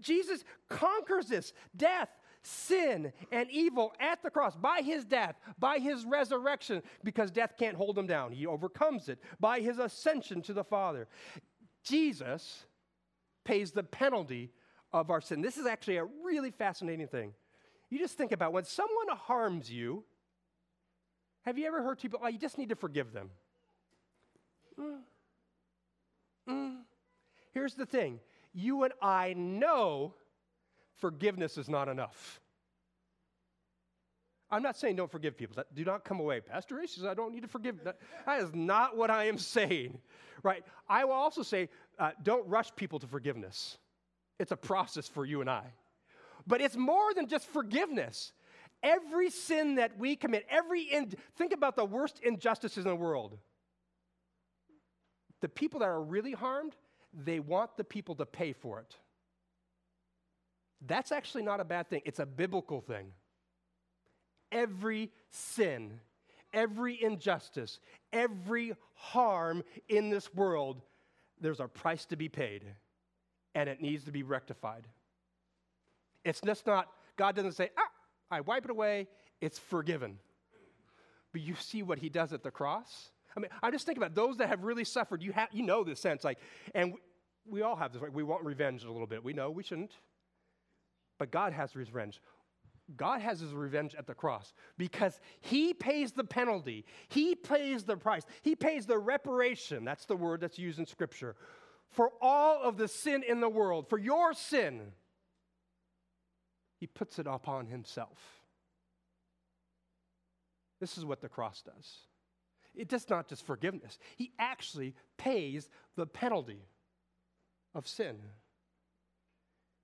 Jesus 0.00 0.44
conquers 0.68 1.26
this 1.26 1.52
death, 1.76 2.08
sin, 2.42 3.12
and 3.30 3.50
evil 3.50 3.92
at 4.00 4.22
the 4.22 4.30
cross 4.30 4.56
by 4.56 4.80
his 4.82 5.04
death, 5.04 5.36
by 5.58 5.78
his 5.78 6.04
resurrection, 6.04 6.82
because 7.04 7.30
death 7.30 7.54
can't 7.58 7.76
hold 7.76 7.98
him 7.98 8.06
down. 8.06 8.32
He 8.32 8.46
overcomes 8.46 9.08
it 9.08 9.18
by 9.40 9.60
his 9.60 9.78
ascension 9.78 10.42
to 10.42 10.52
the 10.52 10.64
Father. 10.64 11.08
Jesus 11.84 12.64
pays 13.44 13.72
the 13.72 13.82
penalty 13.82 14.50
of 14.92 15.10
our 15.10 15.20
sin. 15.20 15.40
This 15.40 15.56
is 15.56 15.66
actually 15.66 15.96
a 15.96 16.06
really 16.24 16.50
fascinating 16.50 17.08
thing. 17.08 17.32
You 17.90 17.98
just 17.98 18.16
think 18.16 18.32
about 18.32 18.52
when 18.52 18.64
someone 18.64 19.08
harms 19.08 19.70
you, 19.70 20.04
have 21.42 21.58
you 21.58 21.66
ever 21.66 21.82
heard 21.82 21.98
people, 21.98 22.20
oh, 22.22 22.28
you 22.28 22.38
just 22.38 22.58
need 22.58 22.68
to 22.68 22.76
forgive 22.76 23.12
them? 23.12 23.30
Mm. 24.78 24.98
Mm. 26.48 26.76
Here's 27.52 27.74
the 27.74 27.86
thing 27.86 28.20
you 28.52 28.84
and 28.84 28.92
I 29.00 29.34
know 29.34 30.14
forgiveness 30.96 31.58
is 31.58 31.68
not 31.68 31.88
enough. 31.88 32.40
I'm 34.50 34.62
not 34.62 34.78
saying 34.78 34.96
don't 34.96 35.10
forgive 35.10 35.36
people. 35.36 35.62
Do 35.74 35.84
not 35.84 36.04
come 36.04 36.20
away. 36.20 36.40
Pastor 36.40 36.80
Ace 36.80 36.94
says 36.94 37.04
I 37.04 37.14
don't 37.14 37.34
need 37.34 37.42
to 37.42 37.48
forgive. 37.48 37.84
That 37.84 37.98
is 38.40 38.54
not 38.54 38.96
what 38.96 39.10
I 39.10 39.24
am 39.24 39.38
saying, 39.56 39.98
right? 40.42 40.64
I 40.88 41.04
will 41.04 41.12
also 41.12 41.42
say 41.42 41.68
uh, 41.98 42.12
don't 42.22 42.46
rush 42.48 42.74
people 42.74 42.98
to 43.00 43.06
forgiveness. 43.06 43.76
It's 44.38 44.52
a 44.52 44.56
process 44.56 45.08
for 45.08 45.24
you 45.24 45.40
and 45.40 45.50
I. 45.50 45.64
But 46.46 46.60
it's 46.60 46.76
more 46.76 47.12
than 47.14 47.26
just 47.26 47.46
forgiveness. 47.46 48.32
Every 48.82 49.30
sin 49.30 49.74
that 49.76 49.98
we 49.98 50.16
commit, 50.16 50.46
every 50.48 50.82
in, 50.82 51.12
think 51.36 51.52
about 51.52 51.76
the 51.76 51.84
worst 51.84 52.20
injustices 52.22 52.84
in 52.84 52.90
the 52.90 52.96
world. 52.96 53.36
The 55.40 55.48
people 55.48 55.80
that 55.80 55.88
are 55.88 56.02
really 56.02 56.32
harmed, 56.32 56.74
they 57.12 57.40
want 57.40 57.76
the 57.76 57.84
people 57.84 58.14
to 58.16 58.26
pay 58.26 58.52
for 58.52 58.80
it. 58.80 58.96
That's 60.86 61.10
actually 61.10 61.42
not 61.42 61.60
a 61.60 61.64
bad 61.64 61.90
thing. 61.90 62.02
It's 62.04 62.20
a 62.20 62.26
biblical 62.26 62.80
thing. 62.80 63.12
Every 64.52 65.10
sin, 65.30 66.00
every 66.52 67.02
injustice, 67.02 67.80
every 68.12 68.74
harm 68.94 69.64
in 69.88 70.10
this 70.10 70.32
world, 70.32 70.80
there's 71.40 71.60
a 71.60 71.66
price 71.66 72.04
to 72.06 72.16
be 72.16 72.28
paid 72.28 72.64
and 73.58 73.68
it 73.68 73.80
needs 73.80 74.04
to 74.04 74.12
be 74.12 74.22
rectified. 74.22 74.86
It's 76.24 76.40
just 76.40 76.64
not, 76.64 76.86
God 77.16 77.34
doesn't 77.34 77.52
say, 77.52 77.70
ah, 77.76 77.90
I 78.30 78.40
wipe 78.40 78.64
it 78.64 78.70
away, 78.70 79.08
it's 79.40 79.58
forgiven. 79.58 80.18
But 81.32 81.40
you 81.40 81.56
see 81.56 81.82
what 81.82 81.98
he 81.98 82.08
does 82.08 82.32
at 82.32 82.44
the 82.44 82.52
cross? 82.52 83.10
I 83.36 83.40
mean, 83.40 83.50
I 83.60 83.72
just 83.72 83.84
think 83.84 83.98
about 83.98 84.14
those 84.14 84.36
that 84.36 84.48
have 84.48 84.62
really 84.62 84.84
suffered. 84.84 85.22
You, 85.22 85.32
have, 85.32 85.48
you 85.50 85.64
know 85.64 85.82
this 85.82 85.98
sense, 85.98 86.22
like, 86.22 86.38
and 86.72 86.92
we, 86.92 86.98
we 87.50 87.62
all 87.62 87.74
have 87.74 87.92
this. 87.92 88.00
Right? 88.00 88.12
We 88.12 88.22
want 88.22 88.44
revenge 88.44 88.84
a 88.84 88.92
little 88.92 89.08
bit. 89.08 89.24
We 89.24 89.32
know 89.32 89.50
we 89.50 89.64
shouldn't. 89.64 89.92
But 91.18 91.32
God 91.32 91.52
has 91.52 91.74
revenge. 91.74 92.20
God 92.96 93.20
has 93.20 93.40
his 93.40 93.52
revenge 93.52 93.96
at 93.96 94.06
the 94.06 94.14
cross 94.14 94.54
because 94.78 95.20
he 95.40 95.74
pays 95.74 96.12
the 96.12 96.24
penalty. 96.24 96.86
He 97.08 97.34
pays 97.34 97.82
the 97.82 97.96
price. 97.96 98.22
He 98.42 98.54
pays 98.54 98.86
the 98.86 98.98
reparation. 98.98 99.84
That's 99.84 100.06
the 100.06 100.16
word 100.16 100.40
that's 100.40 100.58
used 100.60 100.78
in 100.78 100.86
Scripture 100.86 101.34
for 101.90 102.12
all 102.20 102.62
of 102.62 102.76
the 102.76 102.88
sin 102.88 103.22
in 103.22 103.40
the 103.40 103.48
world, 103.48 103.88
for 103.88 103.98
your 103.98 104.34
sin, 104.34 104.92
he 106.78 106.86
puts 106.86 107.18
it 107.18 107.26
upon 107.26 107.66
himself. 107.66 108.18
This 110.80 110.96
is 110.96 111.04
what 111.04 111.20
the 111.20 111.28
cross 111.28 111.62
does. 111.62 111.98
It 112.74 112.88
does 112.88 113.08
not 113.10 113.28
just 113.28 113.44
forgiveness, 113.44 113.98
he 114.16 114.32
actually 114.38 114.94
pays 115.16 115.68
the 115.96 116.06
penalty 116.06 116.62
of 117.74 117.88
sin. 117.88 118.16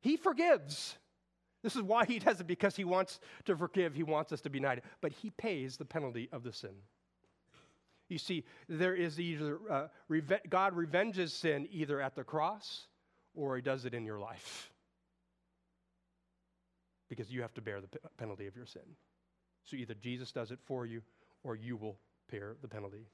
He 0.01 0.17
forgives. 0.17 0.97
This 1.63 1.77
is 1.77 1.83
why 1.83 2.05
he 2.05 2.19
does 2.19 2.41
it, 2.41 2.47
because 2.47 2.77
he 2.77 2.85
wants 2.85 3.21
to 3.47 3.57
forgive. 3.57 3.95
He 3.95 4.03
wants 4.03 4.33
us 4.33 4.43
to 4.43 4.51
be 4.51 4.59
united. 4.59 4.85
But 5.01 5.13
he 5.13 5.31
pays 5.31 5.79
the 5.79 5.87
penalty 5.87 6.29
of 6.31 6.43
the 6.43 6.53
sin. 6.53 6.75
You 8.15 8.19
see, 8.19 8.45
there 8.69 8.95
is 8.95 9.19
either 9.19 9.59
uh, 9.69 9.89
reve- 10.07 10.49
God 10.49 10.77
revenges 10.77 11.33
sin 11.33 11.67
either 11.73 12.01
at 12.01 12.15
the 12.15 12.23
cross 12.23 12.87
or 13.35 13.57
he 13.57 13.63
does 13.63 13.87
it 13.87 13.93
in 13.93 14.05
your 14.05 14.21
life 14.21 14.71
because 17.09 17.29
you 17.29 17.43
have 17.43 17.53
to 17.55 17.61
bear 17.61 17.81
the 17.81 17.89
p- 17.89 17.99
penalty 18.17 18.47
of 18.47 18.55
your 18.55 18.67
sin. 18.67 18.83
So 19.65 19.75
either 19.75 19.95
Jesus 19.95 20.31
does 20.31 20.53
it 20.53 20.61
for 20.65 20.87
you 20.87 21.03
or 21.43 21.57
you 21.57 21.77
will 21.77 21.99
bear 22.31 22.55
the 22.63 22.69
penalty. 22.69 23.09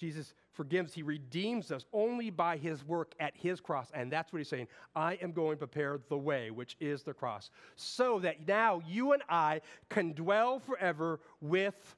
Jesus 0.00 0.34
forgives, 0.50 0.92
he 0.92 1.04
redeems 1.04 1.70
us 1.70 1.86
only 1.92 2.30
by 2.30 2.56
his 2.56 2.84
work 2.84 3.14
at 3.20 3.32
his 3.36 3.60
cross. 3.60 3.92
And 3.94 4.10
that's 4.10 4.32
what 4.32 4.40
he's 4.40 4.48
saying. 4.48 4.66
I 4.96 5.14
am 5.22 5.30
going 5.30 5.52
to 5.52 5.68
prepare 5.68 6.00
the 6.08 6.18
way, 6.18 6.50
which 6.50 6.76
is 6.80 7.04
the 7.04 7.14
cross, 7.14 7.50
so 7.76 8.18
that 8.18 8.48
now 8.48 8.82
you 8.88 9.12
and 9.12 9.22
I 9.28 9.60
can 9.88 10.14
dwell 10.14 10.58
forever 10.58 11.20
with 11.40 11.94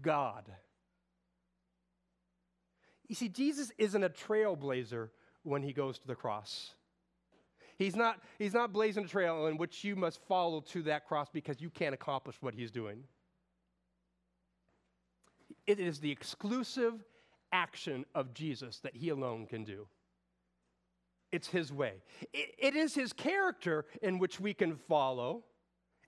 God. 0.00 0.44
You 3.08 3.14
see, 3.14 3.28
Jesus 3.28 3.70
isn't 3.78 4.02
a 4.02 4.08
trailblazer 4.08 5.10
when 5.42 5.62
he 5.62 5.72
goes 5.72 5.98
to 5.98 6.06
the 6.06 6.14
cross. 6.14 6.74
He's 7.76 7.96
not, 7.96 8.20
he's 8.38 8.54
not 8.54 8.72
blazing 8.72 9.04
a 9.04 9.08
trail 9.08 9.46
in 9.46 9.56
which 9.56 9.84
you 9.84 9.96
must 9.96 10.20
follow 10.26 10.60
to 10.60 10.82
that 10.84 11.06
cross 11.06 11.28
because 11.32 11.60
you 11.60 11.70
can't 11.70 11.94
accomplish 11.94 12.36
what 12.40 12.54
he's 12.54 12.70
doing. 12.70 13.04
It 15.66 15.80
is 15.80 15.98
the 15.98 16.10
exclusive 16.10 17.04
action 17.52 18.04
of 18.14 18.32
Jesus 18.32 18.78
that 18.80 18.96
he 18.96 19.08
alone 19.08 19.46
can 19.46 19.64
do. 19.64 19.86
It's 21.32 21.48
his 21.48 21.72
way. 21.72 21.94
It, 22.32 22.54
it 22.58 22.76
is 22.76 22.94
his 22.94 23.12
character 23.12 23.86
in 24.02 24.18
which 24.18 24.38
we 24.38 24.54
can 24.54 24.76
follow 24.76 25.44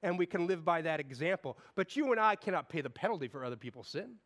and 0.03 0.19
we 0.19 0.27
can 0.27 0.47
live 0.47 0.65
by 0.65 0.83
that 0.83 1.01
example. 1.01 1.59
But 1.75 1.97
you 1.97 2.13
and 2.13 2.21
I 2.21 2.37
cannot 2.37 2.69
pay 2.69 2.81
the 2.81 2.91
penalty 2.91 3.27
for 3.27 3.45
other 3.45 3.57
people's 3.57 3.89
sin. 3.89 4.17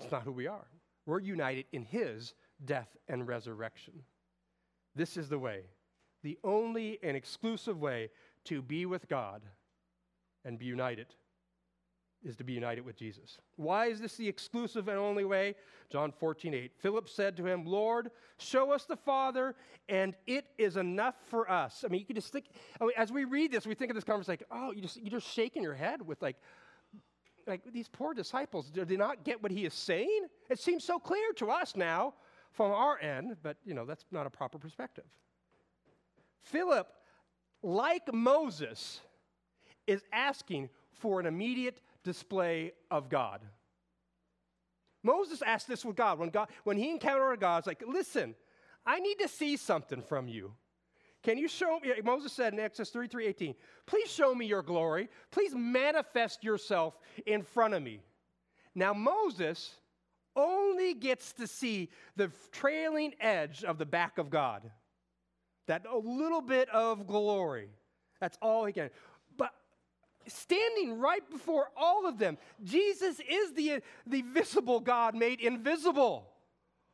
It's 0.00 0.10
not 0.10 0.22
who 0.22 0.32
we 0.32 0.46
are. 0.46 0.66
We're 1.06 1.20
united 1.20 1.66
in 1.72 1.82
his 1.82 2.34
death 2.64 2.96
and 3.08 3.26
resurrection. 3.26 4.02
This 4.94 5.16
is 5.16 5.28
the 5.28 5.38
way, 5.38 5.62
the 6.22 6.38
only 6.42 6.98
and 7.02 7.16
exclusive 7.16 7.80
way 7.80 8.10
to 8.44 8.62
be 8.62 8.86
with 8.86 9.08
God 9.08 9.42
and 10.44 10.58
be 10.58 10.66
united 10.66 11.06
is 12.22 12.36
to 12.36 12.44
be 12.44 12.52
united 12.52 12.84
with 12.84 12.96
Jesus. 12.96 13.38
Why 13.56 13.86
is 13.86 14.00
this 14.00 14.16
the 14.16 14.28
exclusive 14.28 14.88
and 14.88 14.98
only 14.98 15.24
way? 15.24 15.54
John 15.90 16.12
14, 16.12 16.52
8. 16.52 16.72
Philip 16.78 17.08
said 17.08 17.36
to 17.38 17.46
him, 17.46 17.64
Lord, 17.64 18.10
show 18.38 18.72
us 18.72 18.84
the 18.84 18.96
Father, 18.96 19.54
and 19.88 20.14
it 20.26 20.44
is 20.58 20.76
enough 20.76 21.14
for 21.28 21.50
us. 21.50 21.82
I 21.84 21.88
mean, 21.88 22.00
you 22.00 22.06
can 22.06 22.16
just 22.16 22.32
think, 22.32 22.46
I 22.80 22.84
mean, 22.84 22.92
as 22.96 23.10
we 23.10 23.24
read 23.24 23.52
this, 23.52 23.66
we 23.66 23.74
think 23.74 23.90
of 23.90 23.94
this 23.94 24.04
conversation 24.04 24.44
like, 24.50 24.60
oh, 24.60 24.72
you 24.72 24.82
just, 24.82 24.98
you're 24.98 25.18
just 25.18 25.32
shaking 25.32 25.62
your 25.62 25.74
head 25.74 26.06
with 26.06 26.20
like, 26.20 26.36
like 27.50 27.72
these 27.72 27.88
poor 27.88 28.14
disciples, 28.14 28.70
did 28.70 28.88
they 28.88 28.96
not 28.96 29.24
get 29.24 29.42
what 29.42 29.52
he 29.52 29.66
is 29.66 29.74
saying? 29.74 30.26
It 30.48 30.58
seems 30.58 30.84
so 30.84 30.98
clear 30.98 31.32
to 31.36 31.50
us 31.50 31.76
now 31.76 32.14
from 32.52 32.72
our 32.72 32.98
end, 32.98 33.36
but 33.42 33.56
you 33.64 33.74
know, 33.74 33.84
that's 33.84 34.04
not 34.10 34.26
a 34.26 34.30
proper 34.30 34.58
perspective. 34.58 35.04
Philip, 36.42 36.88
like 37.62 38.12
Moses, 38.12 39.00
is 39.86 40.02
asking 40.12 40.70
for 40.92 41.20
an 41.20 41.26
immediate 41.26 41.80
display 42.04 42.72
of 42.90 43.08
God. 43.08 43.40
Moses 45.02 45.42
asked 45.42 45.68
this 45.68 45.84
with 45.84 45.96
God. 45.96 46.18
When, 46.18 46.30
God, 46.30 46.48
when 46.64 46.76
he 46.76 46.90
encountered 46.90 47.40
God, 47.40 47.58
it's 47.58 47.66
like, 47.66 47.82
listen, 47.86 48.34
I 48.84 49.00
need 49.00 49.18
to 49.20 49.28
see 49.28 49.56
something 49.56 50.02
from 50.02 50.28
you. 50.28 50.52
Can 51.22 51.36
you 51.36 51.48
show 51.48 51.78
me? 51.80 51.92
Moses 52.02 52.32
said 52.32 52.54
in 52.54 52.60
Exodus 52.60 52.90
33 52.90 53.26
18, 53.26 53.54
please 53.86 54.10
show 54.10 54.34
me 54.34 54.46
your 54.46 54.62
glory. 54.62 55.08
Please 55.30 55.54
manifest 55.54 56.42
yourself 56.42 56.98
in 57.26 57.42
front 57.42 57.74
of 57.74 57.82
me. 57.82 58.00
Now, 58.74 58.94
Moses 58.94 59.74
only 60.34 60.94
gets 60.94 61.32
to 61.34 61.46
see 61.46 61.90
the 62.16 62.30
trailing 62.52 63.14
edge 63.20 63.64
of 63.64 63.78
the 63.78 63.84
back 63.84 64.18
of 64.18 64.30
God, 64.30 64.70
that 65.66 65.84
little 65.92 66.40
bit 66.40 66.68
of 66.70 67.06
glory. 67.06 67.68
That's 68.20 68.38
all 68.40 68.64
he 68.64 68.72
can 68.72 68.90
But 69.36 69.52
standing 70.26 70.98
right 70.98 71.28
before 71.30 71.68
all 71.76 72.06
of 72.06 72.18
them. 72.18 72.38
Jesus 72.62 73.20
is 73.28 73.52
the, 73.52 73.82
the 74.06 74.22
visible 74.22 74.80
God 74.80 75.14
made 75.14 75.40
invisible, 75.40 76.28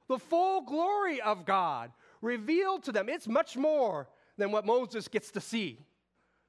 the 0.08 0.18
full 0.18 0.62
glory 0.62 1.20
of 1.20 1.44
God 1.44 1.92
revealed 2.22 2.84
to 2.84 2.92
them. 2.92 3.08
It's 3.08 3.28
much 3.28 3.56
more 3.56 4.08
than 4.36 4.52
what 4.52 4.66
Moses 4.66 5.08
gets 5.08 5.30
to 5.32 5.40
see. 5.40 5.78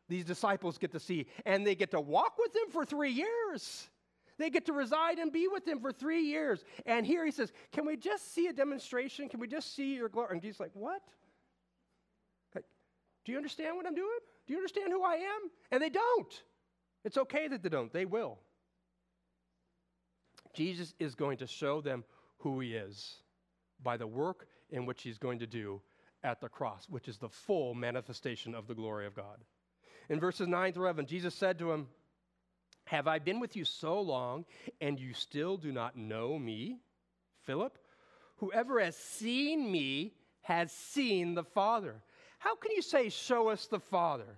These 0.09 0.25
disciples 0.25 0.77
get 0.77 0.91
to 0.93 0.99
see, 0.99 1.27
and 1.45 1.67
they 1.67 1.75
get 1.75 1.91
to 1.91 1.99
walk 1.99 2.37
with 2.37 2.55
him 2.55 2.69
for 2.71 2.85
three 2.85 3.11
years. 3.11 3.89
They 4.37 4.49
get 4.49 4.65
to 4.67 4.73
reside 4.73 5.17
and 5.17 5.31
be 5.31 5.47
with 5.47 5.67
him 5.67 5.79
for 5.79 5.91
three 5.91 6.21
years. 6.21 6.63
And 6.85 7.05
here 7.05 7.25
he 7.25 7.31
says, 7.31 7.51
Can 7.71 7.85
we 7.85 7.97
just 7.97 8.33
see 8.33 8.47
a 8.47 8.53
demonstration? 8.53 9.29
Can 9.29 9.39
we 9.39 9.47
just 9.47 9.75
see 9.75 9.95
your 9.95 10.09
glory? 10.09 10.29
And 10.31 10.41
Jesus 10.41 10.59
like, 10.59 10.71
What? 10.73 11.01
Like, 12.55 12.65
do 13.25 13.31
you 13.31 13.37
understand 13.37 13.75
what 13.75 13.85
I'm 13.85 13.95
doing? 13.95 14.19
Do 14.45 14.53
you 14.53 14.59
understand 14.59 14.91
who 14.91 15.03
I 15.03 15.15
am? 15.15 15.51
And 15.71 15.81
they 15.81 15.89
don't. 15.89 16.43
It's 17.03 17.17
okay 17.17 17.47
that 17.47 17.63
they 17.63 17.69
don't, 17.69 17.91
they 17.91 18.05
will. 18.05 18.37
Jesus 20.53 20.93
is 20.99 21.15
going 21.15 21.37
to 21.37 21.47
show 21.47 21.81
them 21.81 22.03
who 22.39 22.59
he 22.59 22.73
is 22.73 23.17
by 23.83 23.97
the 23.97 24.07
work 24.07 24.47
in 24.69 24.85
which 24.85 25.03
he's 25.03 25.17
going 25.17 25.39
to 25.39 25.47
do 25.47 25.81
at 26.27 26.41
the 26.41 26.49
cross, 26.49 26.85
which 26.89 27.07
is 27.07 27.17
the 27.17 27.29
full 27.29 27.73
manifestation 27.73 28.53
of 28.53 28.67
the 28.67 28.75
glory 28.75 29.07
of 29.07 29.15
God. 29.15 29.37
In 30.09 30.19
verses 30.19 30.47
9 30.47 30.73
through 30.73 30.83
11, 30.83 31.05
Jesus 31.05 31.33
said 31.33 31.57
to 31.59 31.71
him, 31.71 31.87
Have 32.85 33.07
I 33.07 33.19
been 33.19 33.39
with 33.39 33.55
you 33.55 33.63
so 33.63 34.01
long, 34.01 34.43
and 34.81 34.99
you 34.99 35.13
still 35.13 35.55
do 35.55 35.71
not 35.71 35.95
know 35.95 36.37
me, 36.37 36.79
Philip? 37.45 37.77
Whoever 38.37 38.79
has 38.81 38.97
seen 38.97 39.71
me 39.71 40.15
has 40.41 40.71
seen 40.71 41.33
the 41.33 41.45
Father. 41.45 41.95
How 42.39 42.55
can 42.57 42.71
you 42.73 42.81
say, 42.81 43.07
Show 43.07 43.47
us 43.47 43.67
the 43.67 43.79
Father? 43.79 44.37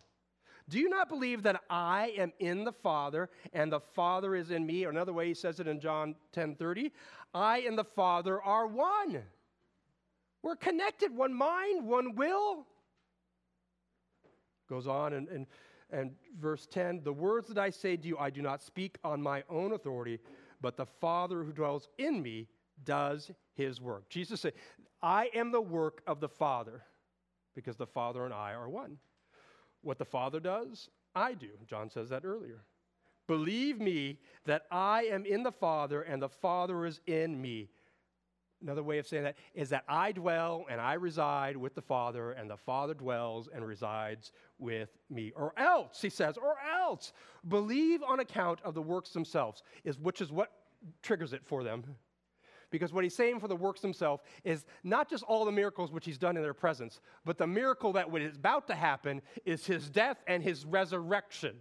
Do 0.69 0.80
you 0.80 0.89
not 0.89 1.10
believe 1.10 1.41
that 1.43 1.63
I 1.71 2.13
am 2.17 2.32
in 2.38 2.63
the 2.63 2.71
Father 2.71 3.32
and 3.52 3.71
the 3.71 3.80
Father 3.80 4.36
is 4.36 4.52
in 4.52 4.63
me? 4.63 4.86
Or 4.86 4.91
another 4.91 5.13
way 5.13 5.30
he 5.30 5.34
says 5.34 5.60
it 5.60 5.67
in 5.67 5.80
John 5.80 6.13
10 6.34 6.56
30. 6.56 6.91
I 7.34 7.62
and 7.62 7.75
the 7.75 7.84
Father 7.84 8.39
are 8.39 8.67
one. 8.67 9.23
We're 10.41 10.56
connected, 10.56 11.15
one 11.15 11.34
mind, 11.34 11.86
one 11.86 12.15
will. 12.15 12.65
Goes 14.69 14.88
on 14.88 15.13
and, 15.13 15.28
and, 15.30 15.47
and 15.91 16.12
verse 16.39 16.67
10 16.67 17.02
The 17.04 17.13
words 17.13 17.47
that 17.47 17.58
I 17.58 17.69
say 17.69 17.97
to 17.97 18.08
you, 18.08 18.17
I 18.17 18.30
do 18.30 18.41
not 18.41 18.62
speak 18.62 18.97
on 19.04 19.21
my 19.21 19.43
own 19.49 19.73
authority, 19.73 20.19
but 20.62 20.78
the 20.78 20.86
Father 20.86 21.43
who 21.43 21.52
dwells 21.52 21.89
in 21.97 22.21
me 22.21 22.47
does 22.86 23.32
his 23.56 23.82
work. 23.82 24.10
Jesus 24.10 24.41
said, 24.41 24.54
I 25.02 25.30
am 25.34 25.52
the 25.52 25.62
work 25.62 26.02
of 26.08 26.19
the 26.19 26.30
Father 26.30 26.84
because 27.56 27.78
the 27.78 27.88
Father 27.88 28.25
and 28.25 28.34
I 28.34 28.54
are 28.54 28.69
one. 28.69 28.97
What 29.82 29.97
the 29.97 30.06
Father 30.06 30.39
does, 30.39 30.89
I 31.15 31.34
do. 31.34 31.49
John 31.67 31.89
says 31.89 32.10
that 32.10 32.25
earlier. 32.25 32.63
Believe 33.28 33.80
me 33.80 34.19
that 34.45 34.63
I 34.71 35.04
am 35.04 35.25
in 35.25 35.43
the 35.43 35.52
Father 35.52 36.02
and 36.02 36.21
the 36.21 36.30
Father 36.30 36.86
is 36.86 36.99
in 37.06 37.39
me. 37.41 37.69
Another 38.62 38.84
way 38.84 38.98
of 38.98 39.08
saying 39.08 39.24
that 39.24 39.38
is 39.54 39.69
that 39.69 39.86
I 39.88 40.12
dwell 40.12 40.65
and 40.69 40.82
I 40.82 40.93
reside 40.95 41.56
with 41.56 41.76
the 41.76 41.82
Father, 41.82 42.32
and 42.32 42.50
the 42.50 42.58
Father 42.58 42.93
dwells 42.93 43.48
and 43.54 43.65
resides 43.65 44.34
with 44.58 44.89
me. 45.10 45.32
Or 45.36 45.54
else, 45.58 46.02
he 46.02 46.10
says, 46.10 46.38
or 46.38 46.56
else, 46.60 47.13
believe 47.48 48.04
on 48.04 48.19
account 48.19 48.60
of 48.63 48.74
the 48.74 48.82
works 48.82 49.12
themselves, 49.12 49.63
is 49.86 49.98
which 49.98 50.19
is 50.19 50.32
what 50.32 50.52
triggers 51.02 51.32
it 51.32 51.45
for 51.45 51.63
them. 51.63 51.84
Because 52.72 52.93
what 52.93 53.04
he's 53.04 53.15
saying 53.15 53.39
for 53.39 53.48
the 53.48 53.56
works 53.56 53.82
himself 53.82 54.22
is 54.43 54.65
not 54.84 55.10
just 55.10 55.24
all 55.24 55.45
the 55.45 55.52
miracles 55.52 55.91
which 55.91 56.06
he's 56.06 56.17
done 56.19 56.38
in 56.38 56.43
their 56.43 56.54
presence, 56.54 57.00
but 57.26 57.38
the 57.38 57.48
miracle 57.48 57.93
that 57.93 58.13
is 58.15 58.36
about 58.36 58.67
to 58.67 58.76
happen 58.76 59.22
is 59.45 59.65
his 59.65 59.89
death 59.89 60.17
and 60.28 60.43
his 60.43 60.65
resurrection. 60.65 61.56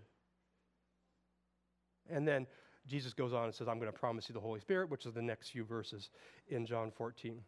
And 2.11 2.26
then 2.26 2.46
Jesus 2.88 3.12
goes 3.12 3.33
on 3.33 3.44
and 3.44 3.55
says, 3.55 3.68
I'm 3.68 3.79
going 3.79 3.92
to 3.92 3.98
promise 3.98 4.29
you 4.29 4.33
the 4.33 4.40
Holy 4.40 4.61
Spirit, 4.61 4.90
which 4.90 5.07
is 5.07 5.12
the 5.12 5.22
next 5.22 5.51
few 5.51 5.64
verses 5.64 6.11
in 6.48 6.66
John 6.66 6.90
14. 6.90 7.40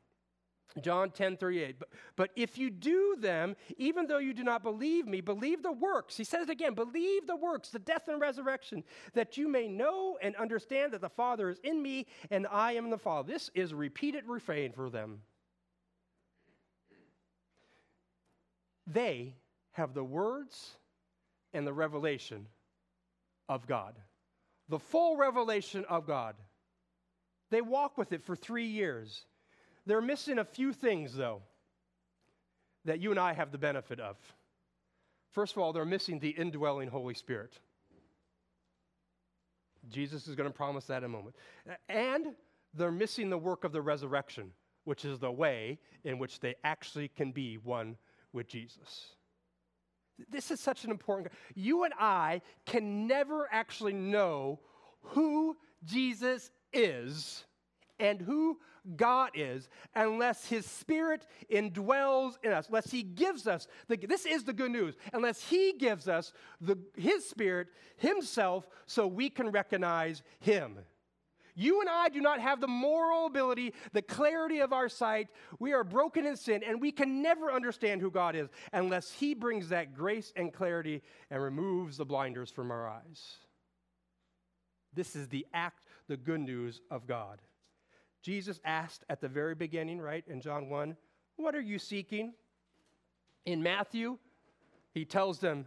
John 0.80 1.10
10 1.10 1.36
38. 1.36 1.78
But, 1.78 1.88
but 2.14 2.30
if 2.36 2.56
you 2.56 2.70
do 2.70 3.16
them, 3.18 3.56
even 3.76 4.06
though 4.06 4.18
you 4.18 4.32
do 4.32 4.44
not 4.44 4.62
believe 4.62 5.06
me, 5.06 5.20
believe 5.20 5.62
the 5.62 5.72
works. 5.72 6.16
He 6.16 6.24
says 6.24 6.48
it 6.48 6.50
again 6.50 6.74
believe 6.74 7.26
the 7.26 7.36
works, 7.36 7.70
the 7.70 7.78
death 7.78 8.08
and 8.08 8.20
resurrection, 8.20 8.84
that 9.14 9.36
you 9.36 9.48
may 9.48 9.66
know 9.66 10.18
and 10.22 10.36
understand 10.36 10.92
that 10.92 11.00
the 11.00 11.08
Father 11.08 11.50
is 11.50 11.58
in 11.64 11.82
me 11.82 12.06
and 12.30 12.46
I 12.46 12.72
am 12.72 12.90
the 12.90 12.98
Father. 12.98 13.32
This 13.32 13.50
is 13.54 13.74
repeated 13.74 14.24
refrain 14.28 14.72
for 14.72 14.90
them. 14.90 15.22
They 18.86 19.34
have 19.72 19.94
the 19.94 20.04
words 20.04 20.76
and 21.52 21.66
the 21.66 21.72
revelation 21.72 22.46
of 23.48 23.66
God, 23.66 23.94
the 24.70 24.78
full 24.78 25.16
revelation 25.16 25.84
of 25.88 26.06
God. 26.06 26.36
They 27.50 27.60
walk 27.60 27.98
with 27.98 28.12
it 28.12 28.22
for 28.22 28.36
three 28.36 28.66
years. 28.66 29.26
They're 29.84 30.00
missing 30.00 30.38
a 30.38 30.44
few 30.44 30.72
things, 30.72 31.14
though, 31.14 31.42
that 32.84 33.00
you 33.00 33.10
and 33.10 33.18
I 33.18 33.32
have 33.32 33.50
the 33.50 33.58
benefit 33.58 33.98
of. 33.98 34.16
First 35.32 35.54
of 35.54 35.58
all, 35.58 35.72
they're 35.72 35.84
missing 35.84 36.20
the 36.20 36.30
indwelling 36.30 36.88
Holy 36.88 37.14
Spirit. 37.14 37.58
Jesus 39.88 40.28
is 40.28 40.36
going 40.36 40.48
to 40.48 40.56
promise 40.56 40.84
that 40.86 40.98
in 40.98 41.04
a 41.04 41.08
moment. 41.08 41.34
And 41.88 42.28
they're 42.72 42.92
missing 42.92 43.28
the 43.28 43.38
work 43.38 43.64
of 43.64 43.72
the 43.72 43.82
resurrection, 43.82 44.52
which 44.84 45.04
is 45.04 45.18
the 45.18 45.32
way 45.32 45.78
in 46.04 46.18
which 46.18 46.38
they 46.38 46.54
actually 46.62 47.08
can 47.08 47.32
be 47.32 47.58
one 47.58 47.96
with 48.32 48.46
Jesus. 48.46 49.14
This 50.28 50.50
is 50.50 50.60
such 50.60 50.84
an 50.84 50.90
important. 50.90 51.32
You 51.54 51.84
and 51.84 51.94
I 51.98 52.42
can 52.66 53.06
never 53.06 53.48
actually 53.50 53.92
know 53.92 54.60
who 55.02 55.56
Jesus 55.84 56.50
is 56.72 57.44
and 57.98 58.20
who 58.20 58.58
God 58.96 59.30
is 59.34 59.68
unless 59.94 60.46
His 60.46 60.66
Spirit 60.66 61.26
indwells 61.52 62.34
in 62.42 62.52
us, 62.52 62.68
unless 62.68 62.90
He 62.90 63.02
gives 63.02 63.46
us 63.46 63.66
the, 63.88 63.96
this 63.96 64.26
is 64.26 64.44
the 64.44 64.52
good 64.52 64.70
news, 64.70 64.96
unless 65.12 65.42
He 65.42 65.74
gives 65.78 66.08
us 66.08 66.32
the, 66.60 66.78
His 66.96 67.28
Spirit 67.28 67.68
Himself 67.96 68.68
so 68.86 69.06
we 69.06 69.30
can 69.30 69.50
recognize 69.50 70.22
Him. 70.40 70.78
You 71.54 71.80
and 71.80 71.88
I 71.88 72.08
do 72.08 72.20
not 72.20 72.40
have 72.40 72.60
the 72.60 72.68
moral 72.68 73.26
ability, 73.26 73.74
the 73.92 74.02
clarity 74.02 74.60
of 74.60 74.72
our 74.72 74.88
sight. 74.88 75.28
We 75.58 75.72
are 75.72 75.84
broken 75.84 76.26
in 76.26 76.36
sin, 76.36 76.62
and 76.66 76.80
we 76.80 76.92
can 76.92 77.22
never 77.22 77.50
understand 77.52 78.00
who 78.00 78.10
God 78.10 78.36
is 78.36 78.48
unless 78.72 79.10
He 79.12 79.34
brings 79.34 79.68
that 79.70 79.94
grace 79.94 80.32
and 80.36 80.52
clarity 80.52 81.02
and 81.30 81.42
removes 81.42 81.96
the 81.96 82.04
blinders 82.04 82.50
from 82.50 82.70
our 82.70 82.88
eyes. 82.88 83.36
This 84.92 85.14
is 85.14 85.28
the 85.28 85.46
act, 85.52 85.84
the 86.08 86.16
good 86.16 86.40
news 86.40 86.80
of 86.90 87.06
God. 87.06 87.40
Jesus 88.22 88.60
asked 88.64 89.04
at 89.08 89.20
the 89.20 89.28
very 89.28 89.54
beginning, 89.54 90.00
right, 90.00 90.24
in 90.26 90.40
John 90.40 90.68
1, 90.68 90.96
What 91.36 91.54
are 91.54 91.60
you 91.60 91.78
seeking? 91.78 92.34
In 93.46 93.62
Matthew, 93.62 94.18
he 94.92 95.04
tells 95.04 95.38
them 95.38 95.66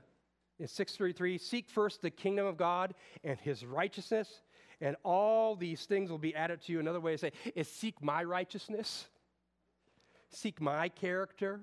in 0.59 0.67
633, 0.67 1.37
Seek 1.37 1.69
first 1.69 2.01
the 2.01 2.11
kingdom 2.11 2.45
of 2.45 2.57
God 2.57 2.93
and 3.23 3.39
his 3.39 3.65
righteousness, 3.65 4.41
and 4.83 4.95
all 5.03 5.55
these 5.55 5.85
things 5.85 6.11
will 6.11 6.19
be 6.19 6.35
added 6.35 6.61
to 6.63 6.71
you. 6.71 6.79
Another 6.79 6.99
way 6.99 7.13
to 7.13 7.17
say 7.17 7.31
is 7.55 7.67
seek 7.67 8.01
my 8.03 8.23
righteousness, 8.23 9.07
seek 10.29 10.61
my 10.61 10.89
character, 10.89 11.61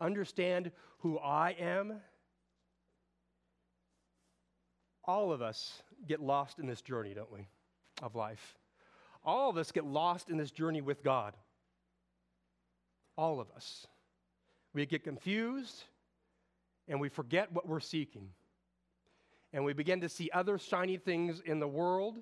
understand 0.00 0.70
who 1.00 1.18
I 1.18 1.54
am. 1.58 2.00
All 5.04 5.32
of 5.32 5.42
us 5.42 5.82
get 6.08 6.20
lost 6.20 6.58
in 6.58 6.66
this 6.66 6.80
journey, 6.80 7.12
don't 7.12 7.30
we, 7.30 7.46
of 8.02 8.14
life 8.14 8.56
all 9.26 9.50
of 9.50 9.56
us 9.56 9.72
get 9.72 9.84
lost 9.84 10.30
in 10.30 10.38
this 10.38 10.52
journey 10.52 10.80
with 10.80 11.02
God. 11.02 11.34
All 13.18 13.40
of 13.40 13.50
us. 13.50 13.86
We 14.72 14.86
get 14.86 15.02
confused 15.02 15.82
and 16.86 17.00
we 17.00 17.08
forget 17.08 17.52
what 17.52 17.66
we're 17.66 17.80
seeking. 17.80 18.28
And 19.52 19.64
we 19.64 19.72
begin 19.72 20.00
to 20.02 20.08
see 20.08 20.30
other 20.32 20.58
shiny 20.58 20.96
things 20.96 21.40
in 21.44 21.58
the 21.58 21.66
world 21.66 22.18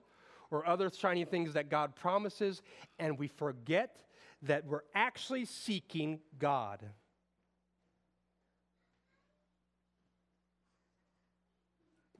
or 0.50 0.66
other 0.66 0.90
shiny 0.90 1.24
things 1.24 1.54
that 1.54 1.68
God 1.68 1.96
promises, 1.96 2.62
and 2.98 3.18
we 3.18 3.28
forget 3.28 3.96
that 4.42 4.66
we're 4.66 4.84
actually 4.94 5.44
seeking 5.44 6.20
God. 6.38 6.84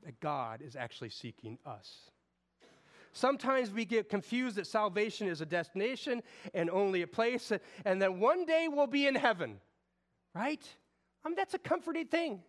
That 0.05 0.21
God 0.21 0.63
is 0.63 0.77
actually 0.77 1.11
seeking 1.11 1.59
us. 1.65 2.11
Sometimes 3.13 3.71
we 3.71 3.85
get 3.85 4.09
confused 4.09 4.57
that 4.57 4.67
salvation 4.67 5.29
is 5.29 5.41
a 5.41 5.47
destination 5.47 6.21
and 6.53 6.69
only 6.69 7.03
a 7.03 7.07
place, 7.07 7.53
and 7.85 8.03
that 8.03 8.13
one 8.13 8.45
day 8.45 8.67
we'll 8.69 8.89
be 8.89 9.07
in 9.07 9.15
heaven, 9.15 9.61
right? 10.35 10.63
I 11.25 11.29
mean, 11.29 11.37
that's 11.37 11.55
a 11.55 11.59
comforting 11.59 12.07
thing. 12.07 12.41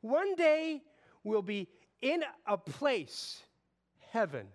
One 0.00 0.36
day 0.36 0.82
we'll 1.24 1.42
be 1.42 1.68
in 2.00 2.22
a 2.46 2.56
place, 2.56 3.42
heaven. 4.12 4.46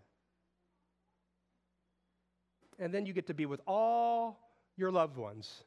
And 2.79 2.93
then 2.93 3.05
you 3.05 3.13
get 3.13 3.27
to 3.27 3.33
be 3.33 3.45
with 3.45 3.61
all 3.67 4.39
your 4.75 4.91
loved 4.91 5.17
ones. 5.17 5.63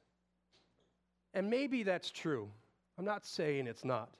And 1.34 1.50
maybe 1.50 1.82
that's 1.82 2.10
true. 2.10 2.48
I'm 2.98 3.04
not 3.04 3.24
saying 3.24 3.66
it's 3.66 3.84
not. 3.84 4.10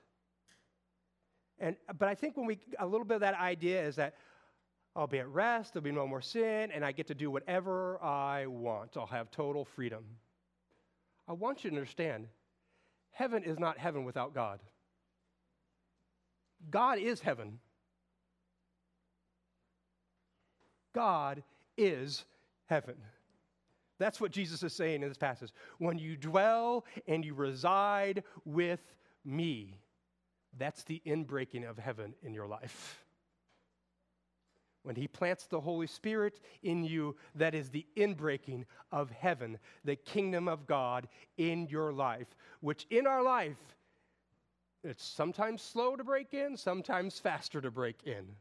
And, 1.59 1.77
but 1.99 2.09
I 2.09 2.15
think 2.15 2.37
when 2.37 2.47
we, 2.47 2.59
a 2.79 2.87
little 2.87 3.05
bit 3.05 3.17
of 3.17 3.21
that 3.21 3.35
idea 3.35 3.87
is 3.87 3.97
that 3.97 4.15
I'll 4.97 5.07
be 5.07 5.19
at 5.19 5.29
rest, 5.29 5.75
there'll 5.75 5.85
be 5.85 5.93
no 5.93 6.07
more 6.07 6.23
sin, 6.23 6.71
and 6.73 6.85
I 6.85 6.91
get 6.93 7.07
to 7.09 7.15
do 7.15 7.31
whatever 7.31 8.03
I 8.03 8.47
want. 8.47 8.97
I'll 8.97 9.07
have 9.07 9.31
total 9.31 9.65
freedom. 9.65 10.05
I 11.29 11.33
want 11.33 11.63
you 11.63 11.71
to 11.71 11.77
understand 11.77 12.27
heaven 13.13 13.45
is 13.45 13.59
not 13.59 13.79
heaven 13.79 14.05
without 14.05 14.35
God. 14.35 14.59
God 16.71 16.99
is 16.99 17.21
heaven. 17.21 17.59
God 20.93 21.43
is 21.77 22.25
heaven. 22.71 22.95
That's 23.99 24.21
what 24.21 24.31
Jesus 24.31 24.63
is 24.63 24.73
saying 24.73 25.03
in 25.03 25.09
this 25.09 25.19
passage. 25.19 25.53
When 25.79 25.99
you 25.99 26.17
dwell 26.17 26.87
and 27.07 27.23
you 27.23 27.35
reside 27.35 28.23
with 28.47 28.81
me, 29.27 29.79
that's 30.59 30.85
the 30.85 31.03
inbreaking 31.07 31.69
of 31.69 31.77
heaven 31.77 32.15
in 32.23 32.33
your 32.33 32.47
life. 32.47 33.05
When 34.85 34.97
He 34.97 35.07
plants 35.07 35.45
the 35.45 35.61
Holy 35.61 35.87
Spirit 35.87 36.41
in 36.63 36.83
you, 36.85 37.17
that 37.35 37.55
is 37.55 37.69
the 37.69 37.85
inbreaking 37.97 38.65
of 38.91 39.11
heaven, 39.11 39.59
the 39.85 39.97
kingdom 39.97 40.49
of 40.49 40.67
God 40.67 41.07
in 41.37 41.67
your 41.69 41.93
life, 41.93 42.29
which 42.61 42.87
in 42.89 43.07
our 43.07 43.23
life, 43.23 43.59
it's 44.83 45.05
sometimes 45.05 45.61
slow 45.61 45.97
to 45.97 46.05
break 46.05 46.33
in, 46.33 46.57
sometimes 46.57 47.19
faster 47.19 47.61
to 47.61 47.71
break 47.71 48.03
in. 48.07 48.37